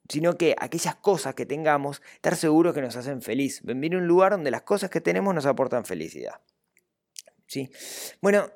sino 0.09 0.37
que 0.37 0.55
aquellas 0.59 0.95
cosas 0.95 1.33
que 1.33 1.45
tengamos, 1.45 2.01
estar 2.15 2.35
seguros 2.35 2.73
que 2.73 2.81
nos 2.81 2.95
hacen 2.97 3.21
feliz. 3.21 3.61
Venir 3.63 3.95
a 3.95 3.97
un 3.99 4.07
lugar 4.07 4.33
donde 4.33 4.51
las 4.51 4.63
cosas 4.63 4.89
que 4.89 4.99
tenemos 4.99 5.33
nos 5.33 5.45
aportan 5.45 5.85
felicidad. 5.85 6.41
¿Sí? 7.45 7.69
Bueno, 8.21 8.51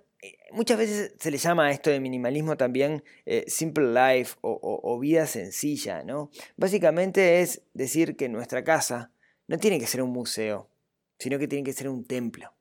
muchas 0.51 0.77
veces 0.77 1.13
se 1.19 1.31
le 1.31 1.37
llama 1.37 1.67
a 1.67 1.71
esto 1.71 1.89
de 1.89 1.99
minimalismo 1.99 2.57
también 2.57 3.03
eh, 3.25 3.45
simple 3.47 3.91
life 3.91 4.37
o, 4.41 4.99
vida 4.99 5.25
sencilla, 5.25 6.03
¿no? 6.03 6.29
Básicamente 6.57 7.41
es 7.41 7.63
decir 7.73 8.15
que 8.15 8.29
nuestra 8.29 8.63
casa 8.63 9.11
no 9.47 9.57
tiene 9.57 9.79
que 9.79 9.87
ser 9.87 10.01
un 10.01 10.11
museo, 10.11 10.69
sino 11.17 11.39
que 11.39 11.47
tiene 11.47 11.63
que 11.63 11.73
ser 11.73 11.89
un 11.89 12.05
templo. 12.05 12.53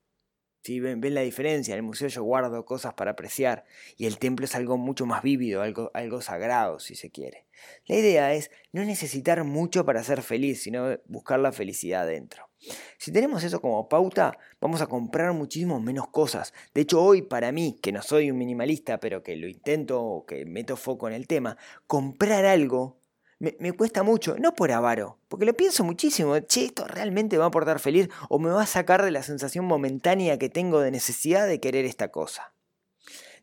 ¿Sí? 0.62 0.78
¿Ven, 0.78 1.00
la 1.14 1.22
diferencia? 1.22 1.72
En 1.72 1.78
el 1.78 1.82
museo 1.82 2.08
yo 2.08 2.22
guardo 2.22 2.64
cosas 2.64 2.92
para 2.94 3.12
apreciar 3.12 3.64
y 3.96 4.06
el 4.06 4.18
templo 4.18 4.44
es 4.44 4.54
algo 4.54 4.76
mucho 4.76 5.06
más 5.06 5.22
vívido, 5.22 5.62
algo, 5.62 5.90
algo 5.94 6.20
sagrado, 6.20 6.78
si 6.78 6.94
se 6.94 7.10
quiere. 7.10 7.46
La 7.86 7.96
idea 7.96 8.34
es 8.34 8.50
no 8.72 8.84
necesitar 8.84 9.42
mucho 9.44 9.84
para 9.86 10.04
ser 10.04 10.22
feliz, 10.22 10.62
sino 10.62 10.98
buscar 11.06 11.40
la 11.40 11.52
felicidad 11.52 12.06
dentro. 12.06 12.50
Si 12.98 13.10
tenemos 13.10 13.42
eso 13.42 13.62
como 13.62 13.88
pauta, 13.88 14.38
vamos 14.60 14.82
a 14.82 14.86
comprar 14.86 15.32
muchísimo 15.32 15.80
menos 15.80 16.08
cosas. 16.08 16.52
De 16.74 16.82
hecho, 16.82 17.02
hoy 17.02 17.22
para 17.22 17.52
mí, 17.52 17.78
que 17.82 17.92
no 17.92 18.02
soy 18.02 18.30
un 18.30 18.36
minimalista, 18.36 19.00
pero 19.00 19.22
que 19.22 19.36
lo 19.36 19.48
intento, 19.48 20.24
que 20.28 20.44
meto 20.44 20.76
foco 20.76 21.08
en 21.08 21.14
el 21.14 21.26
tema, 21.26 21.56
comprar 21.86 22.44
algo 22.44 22.99
me, 23.40 23.72
cuesta 23.72 24.02
mucho, 24.02 24.36
no 24.38 24.54
por 24.54 24.70
avaro, 24.70 25.18
porque 25.28 25.46
lo 25.46 25.54
pienso 25.54 25.82
muchísimo, 25.82 26.38
che, 26.40 26.66
esto 26.66 26.86
realmente 26.86 27.36
me 27.36 27.38
va 27.40 27.46
a 27.46 27.48
aportar 27.48 27.80
feliz 27.80 28.08
o 28.28 28.38
me 28.38 28.50
va 28.50 28.62
a 28.62 28.66
sacar 28.66 29.02
de 29.02 29.10
la 29.10 29.22
sensación 29.22 29.64
momentánea 29.64 30.38
que 30.38 30.50
tengo 30.50 30.80
de 30.80 30.90
necesidad 30.90 31.48
de 31.48 31.58
querer 31.58 31.86
esta 31.86 32.08
cosa. 32.08 32.52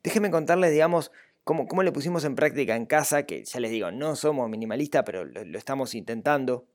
Déjenme 0.04 0.30
contarles, 0.30 0.72
digamos, 0.72 1.12
cómo, 1.44 1.68
cómo 1.68 1.82
lo 1.82 1.92
pusimos 1.92 2.24
en 2.26 2.36
práctica 2.36 2.76
en 2.76 2.86
casa, 2.86 3.24
que 3.24 3.44
ya 3.44 3.60
les 3.60 3.72
digo, 3.72 3.90
no 3.90 4.16
somos 4.16 4.48
minimalistas, 4.50 5.02
pero 5.04 5.26
lo 5.26 5.58
estamos 5.58 5.96
intentando. 5.96 6.68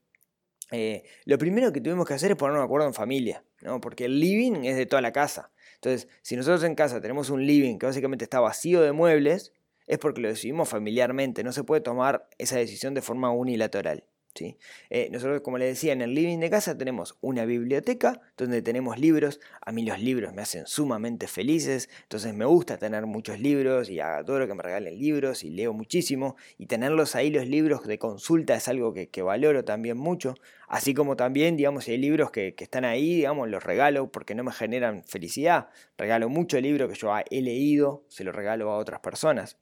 Eh, 0.73 1.05
lo 1.25 1.39
primero 1.39 1.73
que 1.73 1.81
tuvimos 1.81 2.07
que 2.07 2.15
hacer 2.15 2.33
es 2.33 2.37
ponernos 2.37 2.63
de 2.63 2.65
acuerdo 2.65 2.89
en 2.89 2.95
familia, 2.95 3.45
¿no? 3.61 3.81
porque 3.81 4.07
el 4.07 4.19
living 4.19 4.65
es 4.65 4.77
de 4.77 4.87
toda 4.87 5.01
la 5.01 5.13
casa. 5.13 5.53
Entonces, 5.77 6.09
si 6.23 6.35
nosotros 6.35 6.65
en 6.65 6.75
casa 6.75 7.01
tenemos 7.01 7.31
un 7.31 7.47
living 7.47 7.79
que 7.79 7.87
básicamente 7.87 8.25
está 8.25 8.41
vacío 8.41 8.81
de 8.81 8.91
muebles, 8.91 9.53
es 9.93 9.99
porque 9.99 10.23
lo 10.23 10.29
decidimos 10.29 10.71
familiarmente, 10.71 11.45
no 11.45 11.53
se 11.53 11.65
puede 11.65 11.83
tomar 11.83 12.27
esa 12.39 12.57
decisión 12.57 12.95
de 12.95 13.03
forma 13.03 13.31
unilateral. 13.31 14.05
¿sí? 14.35 14.57
Eh, 14.89 15.11
nosotros, 15.13 15.43
como 15.43 15.59
les 15.59 15.69
decía, 15.69 15.93
en 15.93 16.01
el 16.01 16.15
living 16.15 16.39
de 16.39 16.49
casa 16.49 16.79
tenemos 16.79 17.19
una 17.21 17.45
biblioteca 17.45 18.19
donde 18.39 18.63
tenemos 18.63 18.99
libros. 18.99 19.39
A 19.61 19.71
mí 19.71 19.85
los 19.85 20.01
libros 20.01 20.33
me 20.33 20.41
hacen 20.41 20.67
sumamente 20.67 21.27
felices, 21.27 21.91
entonces 22.05 22.33
me 22.33 22.47
gusta 22.47 22.79
tener 22.79 23.05
muchos 23.05 23.39
libros 23.39 23.91
y 23.91 24.01
adoro 24.01 24.49
que 24.49 24.55
me 24.55 24.63
regalen 24.63 24.99
libros 24.99 25.45
y 25.45 25.51
leo 25.51 25.75
muchísimo. 25.75 26.37
Y 26.57 26.69
tenerlos 26.69 27.15
ahí, 27.15 27.31
los 27.31 27.47
libros 27.47 27.87
de 27.87 27.99
consulta, 27.99 28.55
es 28.55 28.69
algo 28.69 28.95
que, 28.95 29.23
valoro 29.23 29.63
también 29.63 29.99
mucho. 29.99 30.37
Así 30.69 30.95
como 30.95 31.17
también, 31.17 31.59
digamos, 31.59 31.87
hay 31.87 31.99
libros 31.99 32.31
que, 32.31 32.55
que, 32.55 32.65
están 32.65 32.87
ahí, 32.87 33.17
digamos, 33.17 33.51
los 33.51 33.63
regalo 33.63 34.11
porque 34.11 34.35
no 34.35 34.43
me 34.43 34.53
generan 34.53 35.05
felicidad. 35.05 35.69
Regalo 35.99 36.31
mucho 36.31 36.59
libro 36.63 36.89
que 36.89 36.95
yo 36.95 37.13
he 37.31 37.43
leído, 37.43 38.07
se 38.09 38.25
lo 38.25 38.33
regalo 38.33 38.71
a 38.71 38.79
otras 38.79 39.01
personas. 39.01 39.59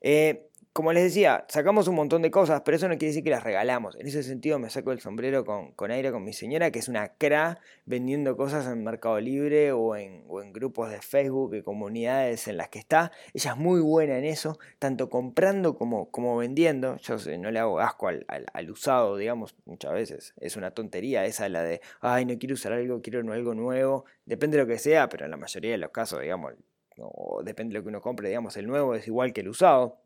Eh, 0.00 0.48
como 0.78 0.92
les 0.92 1.02
decía, 1.02 1.44
sacamos 1.48 1.88
un 1.88 1.96
montón 1.96 2.22
de 2.22 2.30
cosas, 2.30 2.62
pero 2.64 2.76
eso 2.76 2.86
no 2.86 2.94
quiere 2.98 3.08
decir 3.08 3.24
que 3.24 3.30
las 3.30 3.42
regalamos. 3.42 3.96
En 3.96 4.06
ese 4.06 4.22
sentido 4.22 4.60
me 4.60 4.70
saco 4.70 4.92
el 4.92 5.00
sombrero 5.00 5.44
con, 5.44 5.72
con 5.72 5.90
aire 5.90 6.12
con 6.12 6.22
mi 6.22 6.32
señora, 6.32 6.70
que 6.70 6.78
es 6.78 6.86
una 6.86 7.14
cra 7.14 7.58
vendiendo 7.84 8.36
cosas 8.36 8.64
en 8.68 8.84
Mercado 8.84 9.18
Libre 9.18 9.72
o 9.72 9.96
en, 9.96 10.22
grupos 10.52 10.92
de 10.92 11.02
Facebook 11.02 11.56
y 11.56 11.62
comunidades 11.62 12.46
en 12.46 12.58
las 12.58 12.68
que 12.68 12.78
está. 12.78 13.10
Ella 13.34 13.50
es 13.54 13.56
muy 13.56 13.80
buena 13.80 14.18
en 14.18 14.24
eso, 14.24 14.60
tanto 14.78 15.08
comprando 15.10 15.76
como, 15.76 16.12
como 16.12 16.36
vendiendo. 16.36 16.96
Yo 16.98 17.16
no 17.40 17.50
le 17.50 17.58
hago 17.58 17.80
asco 17.80 18.06
al, 18.06 18.24
al, 18.28 18.70
usado, 18.70 19.16
digamos, 19.16 19.56
muchas 19.64 19.92
veces. 19.92 20.34
Es 20.36 20.56
una 20.56 20.70
tontería 20.70 21.24
esa 21.24 21.48
la 21.48 21.64
de, 21.64 21.80
ay, 22.00 22.24
no 22.24 22.38
quiero 22.38 22.54
usar 22.54 22.72
algo, 22.72 23.02
quiero 23.02 23.18
algo 23.32 23.52
nuevo. 23.52 24.04
Depende 24.26 24.56
de 24.56 24.62
lo 24.62 24.68
que 24.68 24.78
sea, 24.78 25.08
pero 25.08 25.24
en 25.24 25.32
la 25.32 25.36
mayoría 25.36 25.72
de 25.72 25.78
los 25.78 25.90
casos, 25.90 26.20
digamos, 26.20 26.54
o 27.00 27.42
depende 27.42 27.72
de 27.72 27.78
lo 27.78 27.84
que 27.84 27.88
uno 27.88 28.00
compre, 28.00 28.28
digamos, 28.28 28.56
el 28.56 28.66
nuevo 28.66 28.94
es 28.94 29.06
igual 29.06 29.32
que 29.32 29.40
el 29.40 29.48
usado. 29.48 30.00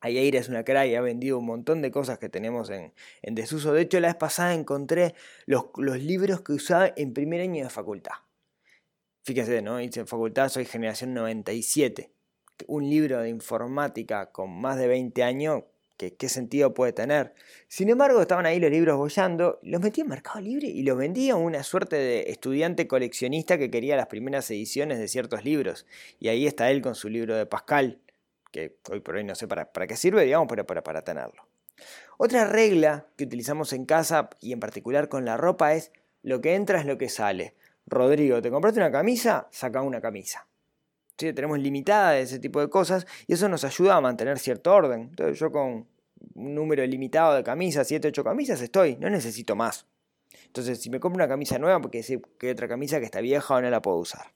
Ayaira 0.00 0.38
es 0.38 0.48
una 0.48 0.64
cara 0.64 0.86
y 0.86 0.94
ha 0.94 1.00
vendido 1.02 1.38
un 1.38 1.46
montón 1.46 1.82
de 1.82 1.90
cosas 1.90 2.18
que 2.18 2.28
tenemos 2.28 2.70
en, 2.70 2.92
desuso. 3.22 3.72
De 3.72 3.82
hecho, 3.82 4.00
la 4.00 4.08
vez 4.08 4.16
pasada 4.16 4.54
encontré 4.54 5.14
los, 5.46 5.66
libros 5.76 6.40
que 6.40 6.52
usaba 6.52 6.92
en 6.96 7.12
primer 7.12 7.42
año 7.42 7.64
de 7.64 7.70
facultad. 7.70 8.14
Fíjense, 9.24 9.60
¿no? 9.60 9.80
Hice 9.80 10.00
en 10.00 10.06
facultad, 10.06 10.48
soy 10.48 10.64
generación 10.64 11.12
97. 11.12 12.10
Un 12.66 12.88
libro 12.88 13.20
de 13.20 13.28
informática 13.28 14.32
con 14.32 14.50
más 14.50 14.78
de 14.78 14.88
20 14.88 15.22
años, 15.22 15.64
¿qué, 16.08 16.28
sentido 16.28 16.74
puede 16.74 16.92
tener? 16.92 17.34
Sin 17.68 17.88
embargo, 17.88 18.20
estaban 18.20 18.46
ahí 18.46 18.58
los 18.58 18.70
libros 18.70 18.96
bollando, 18.96 19.58
los 19.62 19.80
metí 19.80 20.00
en 20.00 20.08
Mercado 20.08 20.40
Libre 20.40 20.68
y 20.68 20.82
los 20.82 20.96
vendía 20.96 21.36
una 21.36 21.62
suerte 21.62 21.96
de 21.96 22.30
estudiante 22.30 22.86
coleccionista 22.88 23.58
que 23.58 23.70
quería 23.70 23.96
las 23.96 24.06
primeras 24.06 24.50
ediciones 24.50 24.98
de 24.98 25.08
ciertos 25.08 25.44
libros. 25.44 25.86
Y 26.18 26.28
ahí 26.28 26.46
está 26.46 26.70
él 26.70 26.82
con 26.82 26.94
su 26.94 27.08
libro 27.08 27.36
de 27.36 27.46
Pascal 27.46 28.00
que 28.50 28.76
hoy 28.90 29.00
por 29.00 29.16
hoy 29.16 29.24
no 29.24 29.34
sé 29.34 29.48
para, 29.48 29.72
para 29.72 29.86
qué 29.86 29.96
sirve, 29.96 30.24
digamos, 30.24 30.48
pero 30.48 30.66
para, 30.66 30.82
para 30.82 31.02
tenerlo. 31.02 31.46
Otra 32.18 32.44
regla 32.44 33.06
que 33.16 33.24
utilizamos 33.24 33.72
en 33.72 33.86
casa 33.86 34.30
y 34.40 34.52
en 34.52 34.60
particular 34.60 35.08
con 35.08 35.24
la 35.24 35.36
ropa 35.36 35.74
es 35.74 35.92
lo 36.22 36.40
que 36.40 36.54
entra 36.54 36.80
es 36.80 36.86
lo 36.86 36.98
que 36.98 37.08
sale. 37.08 37.54
Rodrigo, 37.86 38.42
¿te 38.42 38.50
compraste 38.50 38.80
una 38.80 38.92
camisa? 38.92 39.48
Saca 39.50 39.82
una 39.82 40.00
camisa. 40.00 40.46
¿Sí? 41.16 41.32
Tenemos 41.32 41.58
limitada 41.58 42.18
ese 42.18 42.38
tipo 42.38 42.60
de 42.60 42.68
cosas 42.68 43.06
y 43.26 43.34
eso 43.34 43.48
nos 43.48 43.64
ayuda 43.64 43.96
a 43.96 44.00
mantener 44.00 44.38
cierto 44.38 44.74
orden. 44.74 45.02
Entonces 45.10 45.38
yo 45.38 45.50
con 45.50 45.86
un 46.34 46.54
número 46.54 46.86
limitado 46.86 47.34
de 47.34 47.42
camisas, 47.42 47.86
7, 47.88 48.08
8 48.08 48.24
camisas 48.24 48.60
estoy, 48.60 48.96
no 48.96 49.10
necesito 49.10 49.56
más. 49.56 49.86
Entonces 50.46 50.80
si 50.80 50.90
me 50.90 51.00
compro 51.00 51.16
una 51.16 51.28
camisa 51.28 51.58
nueva 51.58 51.80
porque 51.80 52.02
sé 52.02 52.20
que 52.38 52.46
hay 52.46 52.52
otra 52.52 52.68
camisa 52.68 52.98
que 52.98 53.04
está 53.04 53.20
vieja 53.20 53.54
o 53.54 53.60
no 53.60 53.70
la 53.70 53.82
puedo 53.82 53.98
usar. 53.98 54.32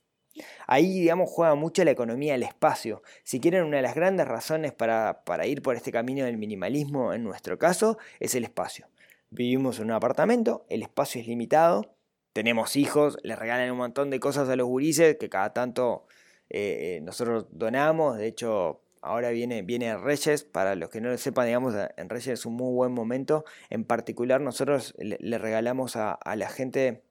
Ahí, 0.67 0.99
digamos, 0.99 1.29
juega 1.29 1.55
mucho 1.55 1.83
la 1.83 1.91
economía 1.91 2.33
del 2.33 2.43
espacio. 2.43 3.01
Si 3.23 3.39
quieren, 3.39 3.63
una 3.63 3.77
de 3.77 3.83
las 3.83 3.95
grandes 3.95 4.27
razones 4.27 4.73
para, 4.73 5.23
ir 5.45 5.61
por 5.61 5.75
este 5.75 5.91
camino 5.91 6.25
del 6.25 6.37
minimalismo, 6.37 7.13
en 7.13 7.23
nuestro 7.23 7.57
caso, 7.57 7.97
es 8.19 8.35
el 8.35 8.43
espacio. 8.43 8.87
Vivimos 9.29 9.79
en 9.79 9.85
un 9.85 9.91
apartamento, 9.91 10.65
el 10.69 10.81
espacio 10.81 11.21
es 11.21 11.27
limitado, 11.27 11.95
tenemos 12.33 12.75
hijos, 12.75 13.17
les 13.23 13.39
regalan 13.39 13.71
un 13.71 13.77
montón 13.77 14.09
de 14.09 14.19
cosas 14.19 14.49
a 14.49 14.55
los 14.55 14.67
gurises 14.67 15.17
que 15.17 15.29
cada 15.29 15.53
tanto 15.53 16.05
eh, 16.49 16.97
eh, 16.97 17.01
nosotros 17.01 17.47
donamos. 17.51 18.17
De 18.17 18.27
hecho, 18.27 18.81
ahora 19.05 19.29
viene, 19.29 19.61
viene 19.61 19.97
Reyes, 19.97 20.43
para 20.43 20.75
los 20.75 20.89
que 20.89 20.99
no 20.99 21.09
lo 21.09 21.17
sepan, 21.17 21.45
digamos, 21.45 21.75
en 21.95 22.09
Reyes 22.09 22.39
es 22.39 22.45
un 22.45 22.55
muy 22.55 22.73
buen 22.73 22.91
momento. 22.91 23.45
En 23.69 23.85
particular, 23.85 24.41
nosotros 24.41 24.95
le, 24.97 25.37
regalamos 25.37 25.95
a, 25.95 26.19
la 26.35 26.49
gente 26.49 27.03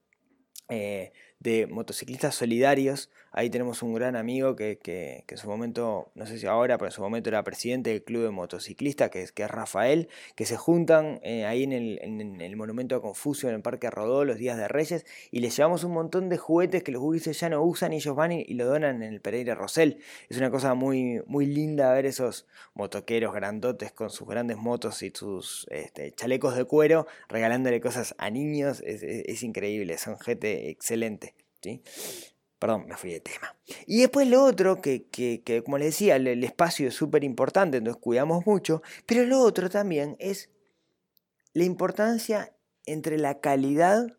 eh, 0.69 1.13
de 1.41 1.67
motociclistas 1.67 2.35
solidarios. 2.35 3.11
Ahí 3.31 3.51
tenemos 3.51 3.83
un 3.83 3.93
gran 3.95 4.17
amigo 4.17 4.57
que, 4.57 4.79
que, 4.79 5.25
en 5.29 5.37
su 5.37 5.49
momento, 5.49 6.11
no 6.15 6.27
sé 6.27 6.39
si 6.39 6.47
ahora, 6.47 6.79
pero 6.79 6.87
en 6.87 6.93
su 6.93 7.03
momento 7.03 7.29
era 7.29 7.43
presidente 7.43 7.91
del 7.91 8.03
club 8.03 8.23
de 8.23 8.31
motociclistas, 8.31 9.11
que 9.11 9.23
es, 9.23 9.33
que 9.33 9.43
es 9.43 9.51
Rafael, 9.51 10.09
que 10.37 10.47
se 10.47 10.57
juntan 10.57 11.21
eh, 11.23 11.45
ahí 11.45 11.65
en 11.65 11.73
el, 11.73 11.99
en 12.03 12.41
el, 12.41 12.57
monumento 12.57 12.95
a 12.97 13.03
Confucio, 13.03 13.49
en 13.49 13.57
el 13.57 13.63
Parque 13.63 13.91
Rodó, 13.91 14.25
los 14.25 14.39
días 14.39 14.57
de 14.57 14.69
Reyes, 14.69 15.05
y 15.31 15.41
les 15.41 15.57
llevamos 15.57 15.85
un 15.85 15.93
montón 15.93 16.29
de 16.29 16.39
juguetes 16.39 16.83
que 16.83 16.93
los 16.93 17.03
gurises 17.03 17.39
ya 17.39 17.49
no 17.49 17.63
usan 17.63 17.93
y 17.93 17.97
ellos 17.97 18.15
van 18.15 18.33
y, 18.33 18.45
lo 18.55 18.67
donan 18.67 19.03
en 19.03 19.13
el 19.13 19.21
Pereira 19.21 19.55
Rosell. 19.55 19.99
Es 20.29 20.39
una 20.39 20.51
cosa 20.51 20.75
muy, 20.75 21.23
muy 21.27 21.47
linda 21.47 21.93
ver 21.93 22.07
esos 22.07 22.47
motoqueros 22.75 23.35
grandotes 23.35 23.93
con 23.93 24.11
sus 24.11 24.29
grandes 24.29 24.57
motos 24.57 25.03
y 25.03 25.11
sus 25.15 25.67
este, 25.71 26.13
chalecos 26.13 26.57
de 26.57 26.65
cuero 26.65 27.07
regalándole 27.29 27.81
cosas 27.81 28.15
a 28.19 28.31
niños. 28.31 28.81
Es, 28.87 29.03
es 29.03 29.43
increíble, 29.43 29.99
son 29.99 30.19
gente 30.21 30.71
excelente. 30.71 31.34
Perdón, 32.59 32.87
me 32.87 32.97
fui 32.97 33.13
de 33.13 33.21
tema. 33.21 33.55
Y 33.87 34.01
después 34.01 34.27
lo 34.29 34.43
otro, 34.43 34.81
que, 34.81 35.63
como 35.65 35.79
les 35.79 35.89
decía, 35.89 36.17
el, 36.17 36.45
espacio 36.45 36.89
es 36.89 36.95
súper 36.95 37.25
importante, 37.25 37.79
entonces 37.79 38.01
cuidamos 38.01 38.47
mucho, 38.47 38.83
pero 39.07 39.25
lo 39.25 39.41
otro 39.41 39.69
también 39.69 40.17
es 40.19 40.51
la 41.53 41.65
importancia 41.65 42.55
entre 42.87 43.19
la 43.19 43.41
calidad 43.41 44.17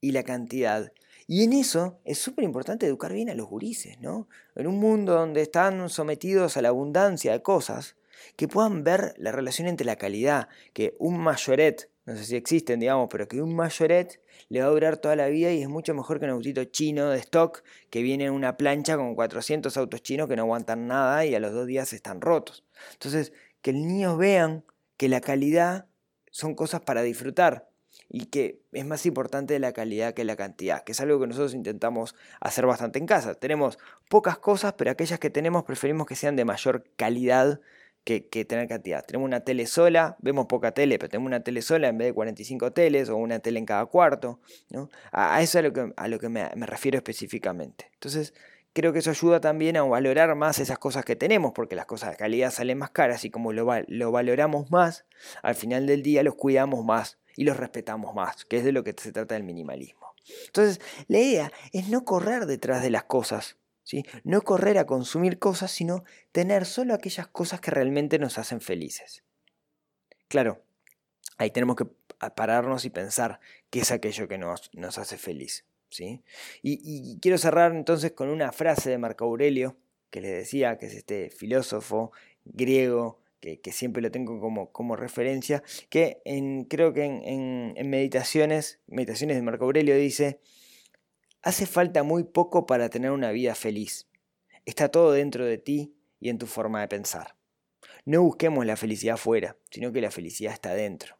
y 0.00 0.12
la 0.12 0.22
cantidad. 0.22 0.92
Y 1.26 1.44
en 1.44 1.52
eso 1.52 2.00
es 2.04 2.18
súper 2.18 2.44
importante 2.44 2.86
educar 2.86 3.12
bien 3.12 3.30
a 3.30 3.34
los 3.34 3.48
gurises, 3.48 3.98
¿no? 4.00 4.28
En 4.54 4.66
un 4.66 4.78
mundo 4.78 5.14
donde 5.14 5.42
están 5.42 5.88
sometidos 5.88 6.56
a 6.56 6.62
la 6.62 6.68
abundancia 6.68 7.32
de 7.32 7.42
cosas, 7.42 7.96
que 8.36 8.48
puedan 8.48 8.84
ver 8.84 9.14
la 9.18 9.32
relación 9.32 9.68
entre 9.68 9.86
la 9.86 9.96
calidad, 9.96 10.48
que 10.72 10.94
un 10.98 11.18
mayoret, 11.18 11.90
no 12.06 12.16
sé 12.16 12.24
si 12.24 12.36
existen, 12.36 12.80
digamos, 12.80 13.08
pero 13.10 13.26
que 13.26 13.40
un 13.40 13.54
mayoret 13.56 14.20
le 14.48 14.60
va 14.60 14.66
a 14.66 14.70
durar 14.70 14.98
toda 14.98 15.16
la 15.16 15.28
vida 15.28 15.52
y 15.52 15.62
es 15.62 15.68
mucho 15.68 15.94
mejor 15.94 16.18
que 16.18 16.26
un 16.26 16.32
autito 16.32 16.64
chino 16.64 17.10
de 17.10 17.18
stock 17.18 17.62
que 17.90 18.02
viene 18.02 18.24
en 18.26 18.32
una 18.32 18.56
plancha 18.56 18.96
con 18.96 19.14
400 19.14 19.74
autos 19.76 20.02
chinos 20.02 20.28
que 20.28 20.36
no 20.36 20.42
aguantan 20.42 20.86
nada 20.86 21.24
y 21.24 21.34
a 21.34 21.40
los 21.40 21.52
dos 21.52 21.66
días 21.66 21.92
están 21.92 22.20
rotos. 22.20 22.64
Entonces, 22.92 23.32
que 23.62 23.70
el 23.70 23.86
niños 23.86 24.18
vean 24.18 24.64
que 24.96 25.08
la 25.08 25.20
calidad 25.20 25.86
son 26.30 26.54
cosas 26.54 26.82
para 26.82 27.02
disfrutar 27.02 27.70
y 28.08 28.26
que 28.26 28.60
es 28.72 28.84
más 28.84 29.06
importante 29.06 29.58
la 29.58 29.72
calidad 29.72 30.14
que 30.14 30.24
la 30.24 30.36
cantidad, 30.36 30.84
que 30.84 30.92
es 30.92 31.00
algo 31.00 31.20
que 31.20 31.26
nosotros 31.26 31.54
intentamos 31.54 32.14
hacer 32.40 32.66
bastante 32.66 32.98
en 32.98 33.06
casa. 33.06 33.34
Tenemos 33.34 33.78
pocas 34.08 34.38
cosas, 34.38 34.74
pero 34.74 34.90
aquellas 34.90 35.18
que 35.18 35.30
tenemos 35.30 35.64
preferimos 35.64 36.06
que 36.06 36.16
sean 36.16 36.36
de 36.36 36.44
mayor 36.44 36.84
calidad 36.96 37.60
que, 38.04 38.44
tener 38.44 38.68
cantidad. 38.68 39.04
Tenemos 39.04 39.26
una 39.26 39.40
tele 39.40 39.66
sola, 39.66 40.16
vemos 40.20 40.46
poca 40.46 40.72
tele, 40.72 40.98
pero 40.98 41.08
tenemos 41.08 41.28
una 41.28 41.40
tele 41.40 41.62
sola 41.62 41.88
en 41.88 41.98
vez 41.98 42.08
de 42.08 42.12
45 42.12 42.72
teles 42.72 43.08
o 43.08 43.16
una 43.16 43.38
tele 43.38 43.58
en 43.58 43.66
cada 43.66 43.86
cuarto. 43.86 44.40
¿no? 44.70 44.90
A, 45.10 45.40
eso 45.42 45.58
es 45.58 45.64
a 45.96 46.08
lo 46.08 46.18
que, 46.18 46.18
que 46.20 46.28
me, 46.28 46.48
refiero 46.66 46.98
específicamente. 46.98 47.90
Entonces, 47.94 48.34
creo 48.74 48.92
que 48.92 48.98
eso 48.98 49.10
ayuda 49.10 49.40
también 49.40 49.76
a 49.76 49.82
valorar 49.82 50.34
más 50.34 50.58
esas 50.58 50.78
cosas 50.78 51.04
que 51.04 51.16
tenemos, 51.16 51.52
porque 51.52 51.74
las 51.74 51.86
cosas 51.86 52.10
de 52.10 52.16
calidad 52.16 52.50
salen 52.50 52.78
más 52.78 52.90
caras 52.90 53.24
y 53.24 53.30
como 53.30 53.52
lo, 53.52 53.66
lo 53.88 54.12
valoramos 54.12 54.70
más, 54.70 55.06
al 55.42 55.54
final 55.54 55.86
del 55.86 56.02
día 56.02 56.22
los 56.22 56.34
cuidamos 56.34 56.84
más 56.84 57.18
y 57.36 57.44
los 57.44 57.56
respetamos 57.56 58.14
más, 58.14 58.44
que 58.44 58.58
es 58.58 58.64
de 58.64 58.72
lo 58.72 58.84
que 58.84 58.94
se 58.96 59.12
trata 59.12 59.34
del 59.34 59.44
minimalismo. 59.44 60.14
Entonces, 60.46 60.80
la 61.08 61.18
idea 61.18 61.52
es 61.72 61.88
no 61.88 62.04
correr 62.04 62.46
detrás 62.46 62.82
de 62.82 62.90
las 62.90 63.04
cosas, 63.04 63.56
no 64.24 64.42
correr 64.42 64.78
a 64.78 64.86
consumir 64.86 65.38
cosas, 65.38 65.70
sino 65.70 66.04
tener 66.32 66.64
solo 66.64 66.94
aquellas 66.94 67.28
cosas 67.28 67.60
que 67.60 67.70
realmente 67.70 68.18
nos 68.18 68.38
hacen 68.38 68.60
felices. 68.60 69.24
Claro, 70.28 70.62
ahí 71.36 71.50
tenemos 71.50 71.76
que 71.76 71.86
pararnos 72.30 72.84
y 72.84 72.90
pensar 72.90 73.40
qué 73.70 73.80
es 73.80 73.90
aquello 73.90 74.28
que 74.28 74.38
nos, 74.38 74.70
hace 74.98 75.18
feliz. 75.18 75.64
¿sí? 75.90 76.22
Y, 76.62 77.18
quiero 77.20 77.38
cerrar 77.38 77.72
entonces 77.72 78.12
con 78.12 78.28
una 78.28 78.52
frase 78.52 78.90
de 78.90 78.98
Marco 78.98 79.24
Aurelio, 79.24 79.76
que 80.10 80.20
les 80.20 80.32
decía, 80.32 80.78
que 80.78 80.86
es 80.86 80.94
este 80.94 81.30
filósofo 81.30 82.12
griego, 82.44 83.20
que, 83.40 83.72
siempre 83.72 84.00
lo 84.00 84.10
tengo 84.10 84.70
como, 84.72 84.96
referencia, 84.96 85.62
que 85.90 86.22
creo 86.68 86.94
que 86.94 87.04
en, 87.04 87.74
en 87.76 87.90
meditaciones, 87.90 88.80
meditaciones 88.86 89.36
de 89.36 89.42
Marco 89.42 89.66
Aurelio 89.66 89.96
dice, 89.96 90.40
Hace 91.44 91.66
falta 91.66 92.02
muy 92.02 92.24
poco 92.24 92.64
para 92.64 92.88
tener 92.88 93.10
una 93.10 93.30
vida 93.30 93.54
feliz. 93.54 94.08
Está 94.64 94.88
todo 94.88 95.12
dentro 95.12 95.44
de 95.44 95.58
ti 95.58 95.94
y 96.18 96.30
en 96.30 96.38
tu 96.38 96.46
forma 96.46 96.80
de 96.80 96.88
pensar. 96.88 97.36
No 98.06 98.22
busquemos 98.22 98.64
la 98.64 98.76
felicidad 98.76 99.18
fuera, 99.18 99.58
sino 99.70 99.92
que 99.92 100.00
la 100.00 100.10
felicidad 100.10 100.54
está 100.54 100.72
dentro. 100.72 101.18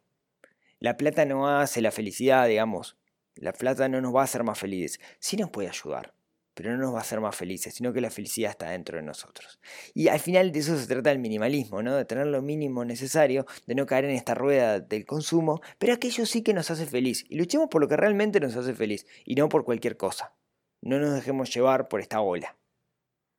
La 0.79 0.97
plata 0.97 1.25
no 1.25 1.47
hace 1.47 1.79
la 1.79 1.91
felicidad, 1.91 2.47
digamos. 2.47 2.97
La 3.35 3.53
plata 3.53 3.87
no 3.87 4.01
nos 4.01 4.15
va 4.15 4.21
a 4.21 4.23
hacer 4.23 4.43
más 4.43 4.57
felices, 4.57 4.99
sí 5.19 5.37
nos 5.37 5.51
puede 5.51 5.69
ayudar 5.69 6.15
pero 6.55 6.71
no 6.71 6.77
nos 6.77 6.93
va 6.93 6.99
a 6.99 7.01
hacer 7.01 7.19
más 7.19 7.35
felices, 7.35 7.75
sino 7.75 7.93
que 7.93 8.01
la 8.01 8.09
felicidad 8.09 8.49
está 8.49 8.69
dentro 8.69 8.97
de 8.97 9.03
nosotros. 9.03 9.59
Y 9.93 10.07
al 10.07 10.19
final 10.19 10.51
de 10.51 10.59
eso 10.59 10.79
se 10.79 10.87
trata 10.87 11.11
el 11.11 11.19
minimalismo, 11.19 11.83
¿no? 11.83 11.95
De 11.95 12.05
tener 12.05 12.27
lo 12.27 12.41
mínimo 12.41 12.85
necesario, 12.85 13.45
de 13.67 13.75
no 13.75 13.85
caer 13.85 14.05
en 14.05 14.11
esta 14.11 14.33
rueda 14.33 14.79
del 14.79 15.05
consumo, 15.05 15.61
pero 15.77 15.93
aquello 15.93 16.25
sí 16.25 16.41
que 16.41 16.53
nos 16.53 16.71
hace 16.71 16.85
feliz. 16.85 17.25
Y 17.29 17.35
luchemos 17.35 17.67
por 17.69 17.81
lo 17.81 17.89
que 17.89 17.97
realmente 17.97 18.39
nos 18.39 18.55
hace 18.55 18.73
feliz, 18.73 19.05
y 19.25 19.35
no 19.35 19.49
por 19.49 19.65
cualquier 19.65 19.97
cosa. 19.97 20.33
No 20.81 20.97
nos 20.97 21.13
dejemos 21.13 21.53
llevar 21.53 21.89
por 21.89 21.99
esta 21.99 22.21
ola. 22.21 22.57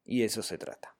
Y 0.04 0.20
de 0.20 0.26
eso 0.26 0.42
se 0.42 0.58
trata. 0.58 0.94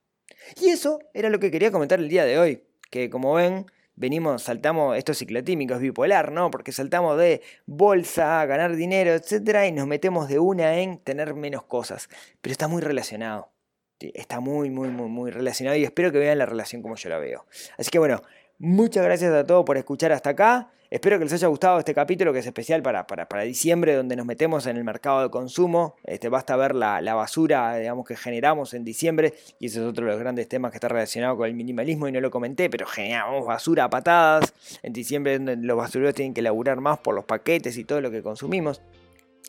Y 0.61 0.71
eso 0.71 0.99
era 1.13 1.29
lo 1.29 1.39
que 1.39 1.51
quería 1.51 1.71
comentar 1.71 1.99
el 1.99 2.09
día 2.09 2.25
de 2.25 2.39
hoy, 2.39 2.65
que 2.91 3.11
como 3.11 3.35
ven, 3.35 3.67
venimos, 3.97 4.43
saltamos, 4.43 4.97
esto 4.97 5.15
ciclotímico, 5.15 5.75
es 5.75 5.81
bipolar, 5.81 6.31
¿no? 6.31 6.51
Porque 6.51 6.73
saltamos 6.73 7.19
de 7.19 7.43
bolsa 7.67 8.41
a 8.41 8.47
ganar 8.47 8.77
dinero, 8.77 9.13
etcétera, 9.13 9.67
y 9.67 9.73
nos 9.73 9.87
metemos 9.87 10.29
de 10.29 10.39
una 10.39 10.79
en 10.79 10.99
tener 10.99 11.35
menos 11.35 11.65
cosas. 11.65 12.09
Pero 12.41 12.53
está 12.53 12.69
muy 12.69 12.83
relacionado. 12.83 13.51
Está 13.99 14.41
muy, 14.41 14.71
muy, 14.71 14.89
muy, 14.89 15.09
muy 15.09 15.31
relacionado 15.31 15.77
y 15.77 15.85
espero 15.85 16.13
que 16.13 16.19
vean 16.19 16.39
la 16.39 16.47
relación 16.47 16.83
como 16.83 16.97
yo 16.97 17.09
la 17.09 17.19
veo. 17.19 17.47
Así 17.79 17.89
que 17.89 17.99
bueno, 17.99 18.23
Muchas 18.59 19.05
gracias 19.05 19.35
a 19.35 19.45
todos 19.45 19.67
por 19.67 19.77
escuchar 19.77 20.13
hasta 20.13 20.31
acá. 20.31 20.71
Espero 20.89 21.19
que 21.19 21.25
les 21.25 21.33
haya 21.33 21.49
gustado 21.49 21.81
este 21.81 21.95
capítulo 21.95 22.33
que 22.33 22.39
es 22.39 22.47
especial 22.47 22.81
para, 22.81 23.07
para, 23.07 23.43
diciembre, 23.43 23.95
donde 23.95 24.15
nos 24.15 24.25
metemos 24.25 24.67
en 24.67 24.77
el 24.77 24.85
mercado 24.85 25.23
de 25.23 25.31
consumo. 25.31 25.97
Este, 26.05 26.29
basta 26.29 26.55
ver 26.57 26.77
la, 26.77 27.01
basura 27.15 27.77
digamos, 27.77 28.07
que 28.07 28.17
generamos 28.17 28.73
en 28.73 28.85
diciembre, 28.85 29.35
y 29.59 29.67
ese 29.67 29.81
es 29.81 29.85
otro 29.85 30.05
de 30.05 30.13
los 30.13 30.21
grandes 30.21 30.49
temas 30.49 30.71
que 30.71 30.77
está 30.77 30.89
relacionado 30.89 31.37
con 31.37 31.49
el 31.49 31.55
minimalismo, 31.55 32.07
y 32.07 32.13
no 32.13 32.21
lo 32.21 32.31
comenté, 32.31 32.71
pero 32.71 32.87
generamos 32.87 33.45
basura 33.45 33.85
a 33.85 33.91
patadas. 33.91 34.53
En 34.83 34.93
diciembre 34.93 35.39
los 35.39 35.77
basureros 35.77 36.15
tienen 36.15 36.35
que 36.35 36.43
laburar 36.43 36.81
más 36.81 36.99
por 36.99 37.15
los 37.15 37.25
paquetes 37.25 37.77
y 37.79 37.85
todo 37.85 38.01
lo 38.01 38.11
que 38.11 38.23
consumimos. 38.23 38.81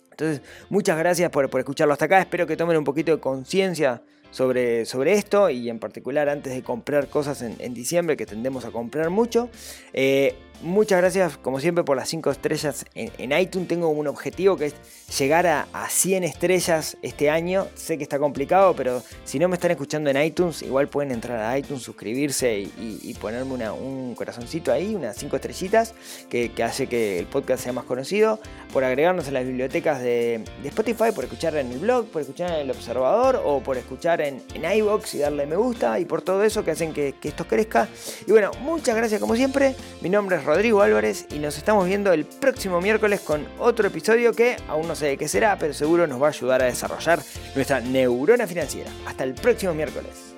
Entonces, 0.09 0.41
muchas 0.69 0.97
gracias 0.97 1.29
por, 1.29 1.47
por 1.51 1.59
escucharlo 1.59 1.93
hasta 1.93 2.05
acá. 2.05 2.19
Espero 2.19 2.47
que 2.47 2.57
tomen 2.57 2.77
un 2.77 2.83
poquito 2.83 3.11
de 3.11 3.19
conciencia 3.19 4.01
sobre, 4.31 4.85
sobre 4.85 5.13
esto 5.13 5.49
y 5.49 5.69
en 5.69 5.79
particular 5.79 6.29
antes 6.29 6.53
de 6.53 6.63
comprar 6.63 7.07
cosas 7.07 7.41
en, 7.41 7.73
diciembre 7.73 8.17
que 8.17 8.25
tendemos 8.25 8.65
a 8.65 8.71
comprar 8.71 9.09
mucho. 9.09 9.49
Eh, 9.93 10.35
muchas 10.61 10.99
gracias 10.99 11.37
como 11.37 11.59
siempre 11.59 11.83
por 11.83 11.97
las 11.97 12.09
5 12.09 12.31
estrellas 12.31 12.85
en, 12.95 13.31
iTunes. 13.31 13.67
Tengo 13.67 13.89
un 13.89 14.07
objetivo 14.07 14.57
que 14.57 14.67
es 14.67 14.75
llegar 15.17 15.47
a, 15.47 15.67
100 15.89 16.23
estrellas 16.23 16.97
este 17.01 17.29
año. 17.29 17.67
Sé 17.75 17.97
que 17.97 18.03
está 18.03 18.19
complicado, 18.19 18.75
pero 18.75 19.03
si 19.25 19.39
no 19.39 19.47
me 19.47 19.55
están 19.55 19.71
escuchando 19.71 20.09
en 20.09 20.21
iTunes, 20.21 20.61
igual 20.61 20.87
pueden 20.87 21.11
entrar 21.11 21.39
a 21.39 21.57
iTunes, 21.57 21.83
suscribirse 21.83 22.59
y, 22.59 23.13
ponerme 23.19 23.69
un 23.69 24.13
corazoncito 24.15 24.71
ahí, 24.71 24.93
unas 24.93 25.17
5 25.17 25.35
estrellitas, 25.35 25.93
que, 26.29 26.51
hace 26.63 26.87
que 26.87 27.19
el 27.19 27.25
podcast 27.25 27.63
sea 27.63 27.73
más 27.73 27.85
conocido. 27.85 28.39
Por 28.73 28.83
agregarnos 28.83 29.27
a 29.27 29.31
las 29.31 29.45
bibliotecas 29.45 30.01
de, 30.01 30.43
Spotify, 30.63 31.11
por 31.15 31.23
escuchar 31.23 31.55
en 31.55 31.71
el 31.71 31.79
blog, 31.79 32.07
por 32.07 32.21
escuchar 32.21 32.51
en 32.51 32.57
el 32.57 32.71
observador 32.71 33.41
o 33.43 33.61
por 33.61 33.77
escuchar 33.77 34.21
en, 34.21 34.43
en 34.53 34.71
iBox 34.77 35.15
y 35.15 35.19
darle 35.19 35.45
me 35.45 35.55
gusta 35.55 35.99
y 35.99 36.05
por 36.05 36.21
todo 36.21 36.43
eso 36.43 36.63
que 36.63 36.71
hacen 36.71 36.93
que, 36.93 37.13
que 37.19 37.29
esto 37.29 37.47
crezca. 37.47 37.87
Y 38.25 38.31
bueno, 38.31 38.51
muchas 38.61 38.95
gracias 38.95 39.19
como 39.19 39.35
siempre. 39.35 39.75
Mi 40.01 40.09
nombre 40.09 40.37
es 40.37 40.43
Rodrigo 40.47 40.81
Álvarez 40.81 41.27
y 41.29 41.39
nos 41.39 41.57
estamos 41.57 41.85
viendo 41.85 42.13
el 42.13 42.23
próximo 42.23 42.79
miércoles 42.79 43.19
con 43.19 43.45
otro 43.59 43.85
episodio 43.89 44.31
que 44.31 44.55
aún 44.69 44.87
no 44.87 44.95
sé 44.95 45.07
de 45.07 45.17
qué 45.17 45.27
será, 45.27 45.57
pero 45.59 45.73
seguro 45.73 46.07
nos 46.07 46.21
va 46.21 46.27
a 46.27 46.29
ayudar 46.29 46.61
a 46.61 46.67
desarrollar 46.67 47.19
nuestra 47.53 47.81
neurona 47.81 48.47
financiera. 48.47 48.89
Hasta 49.05 49.25
el 49.25 49.33
próximo 49.33 49.73
miércoles. 49.73 50.36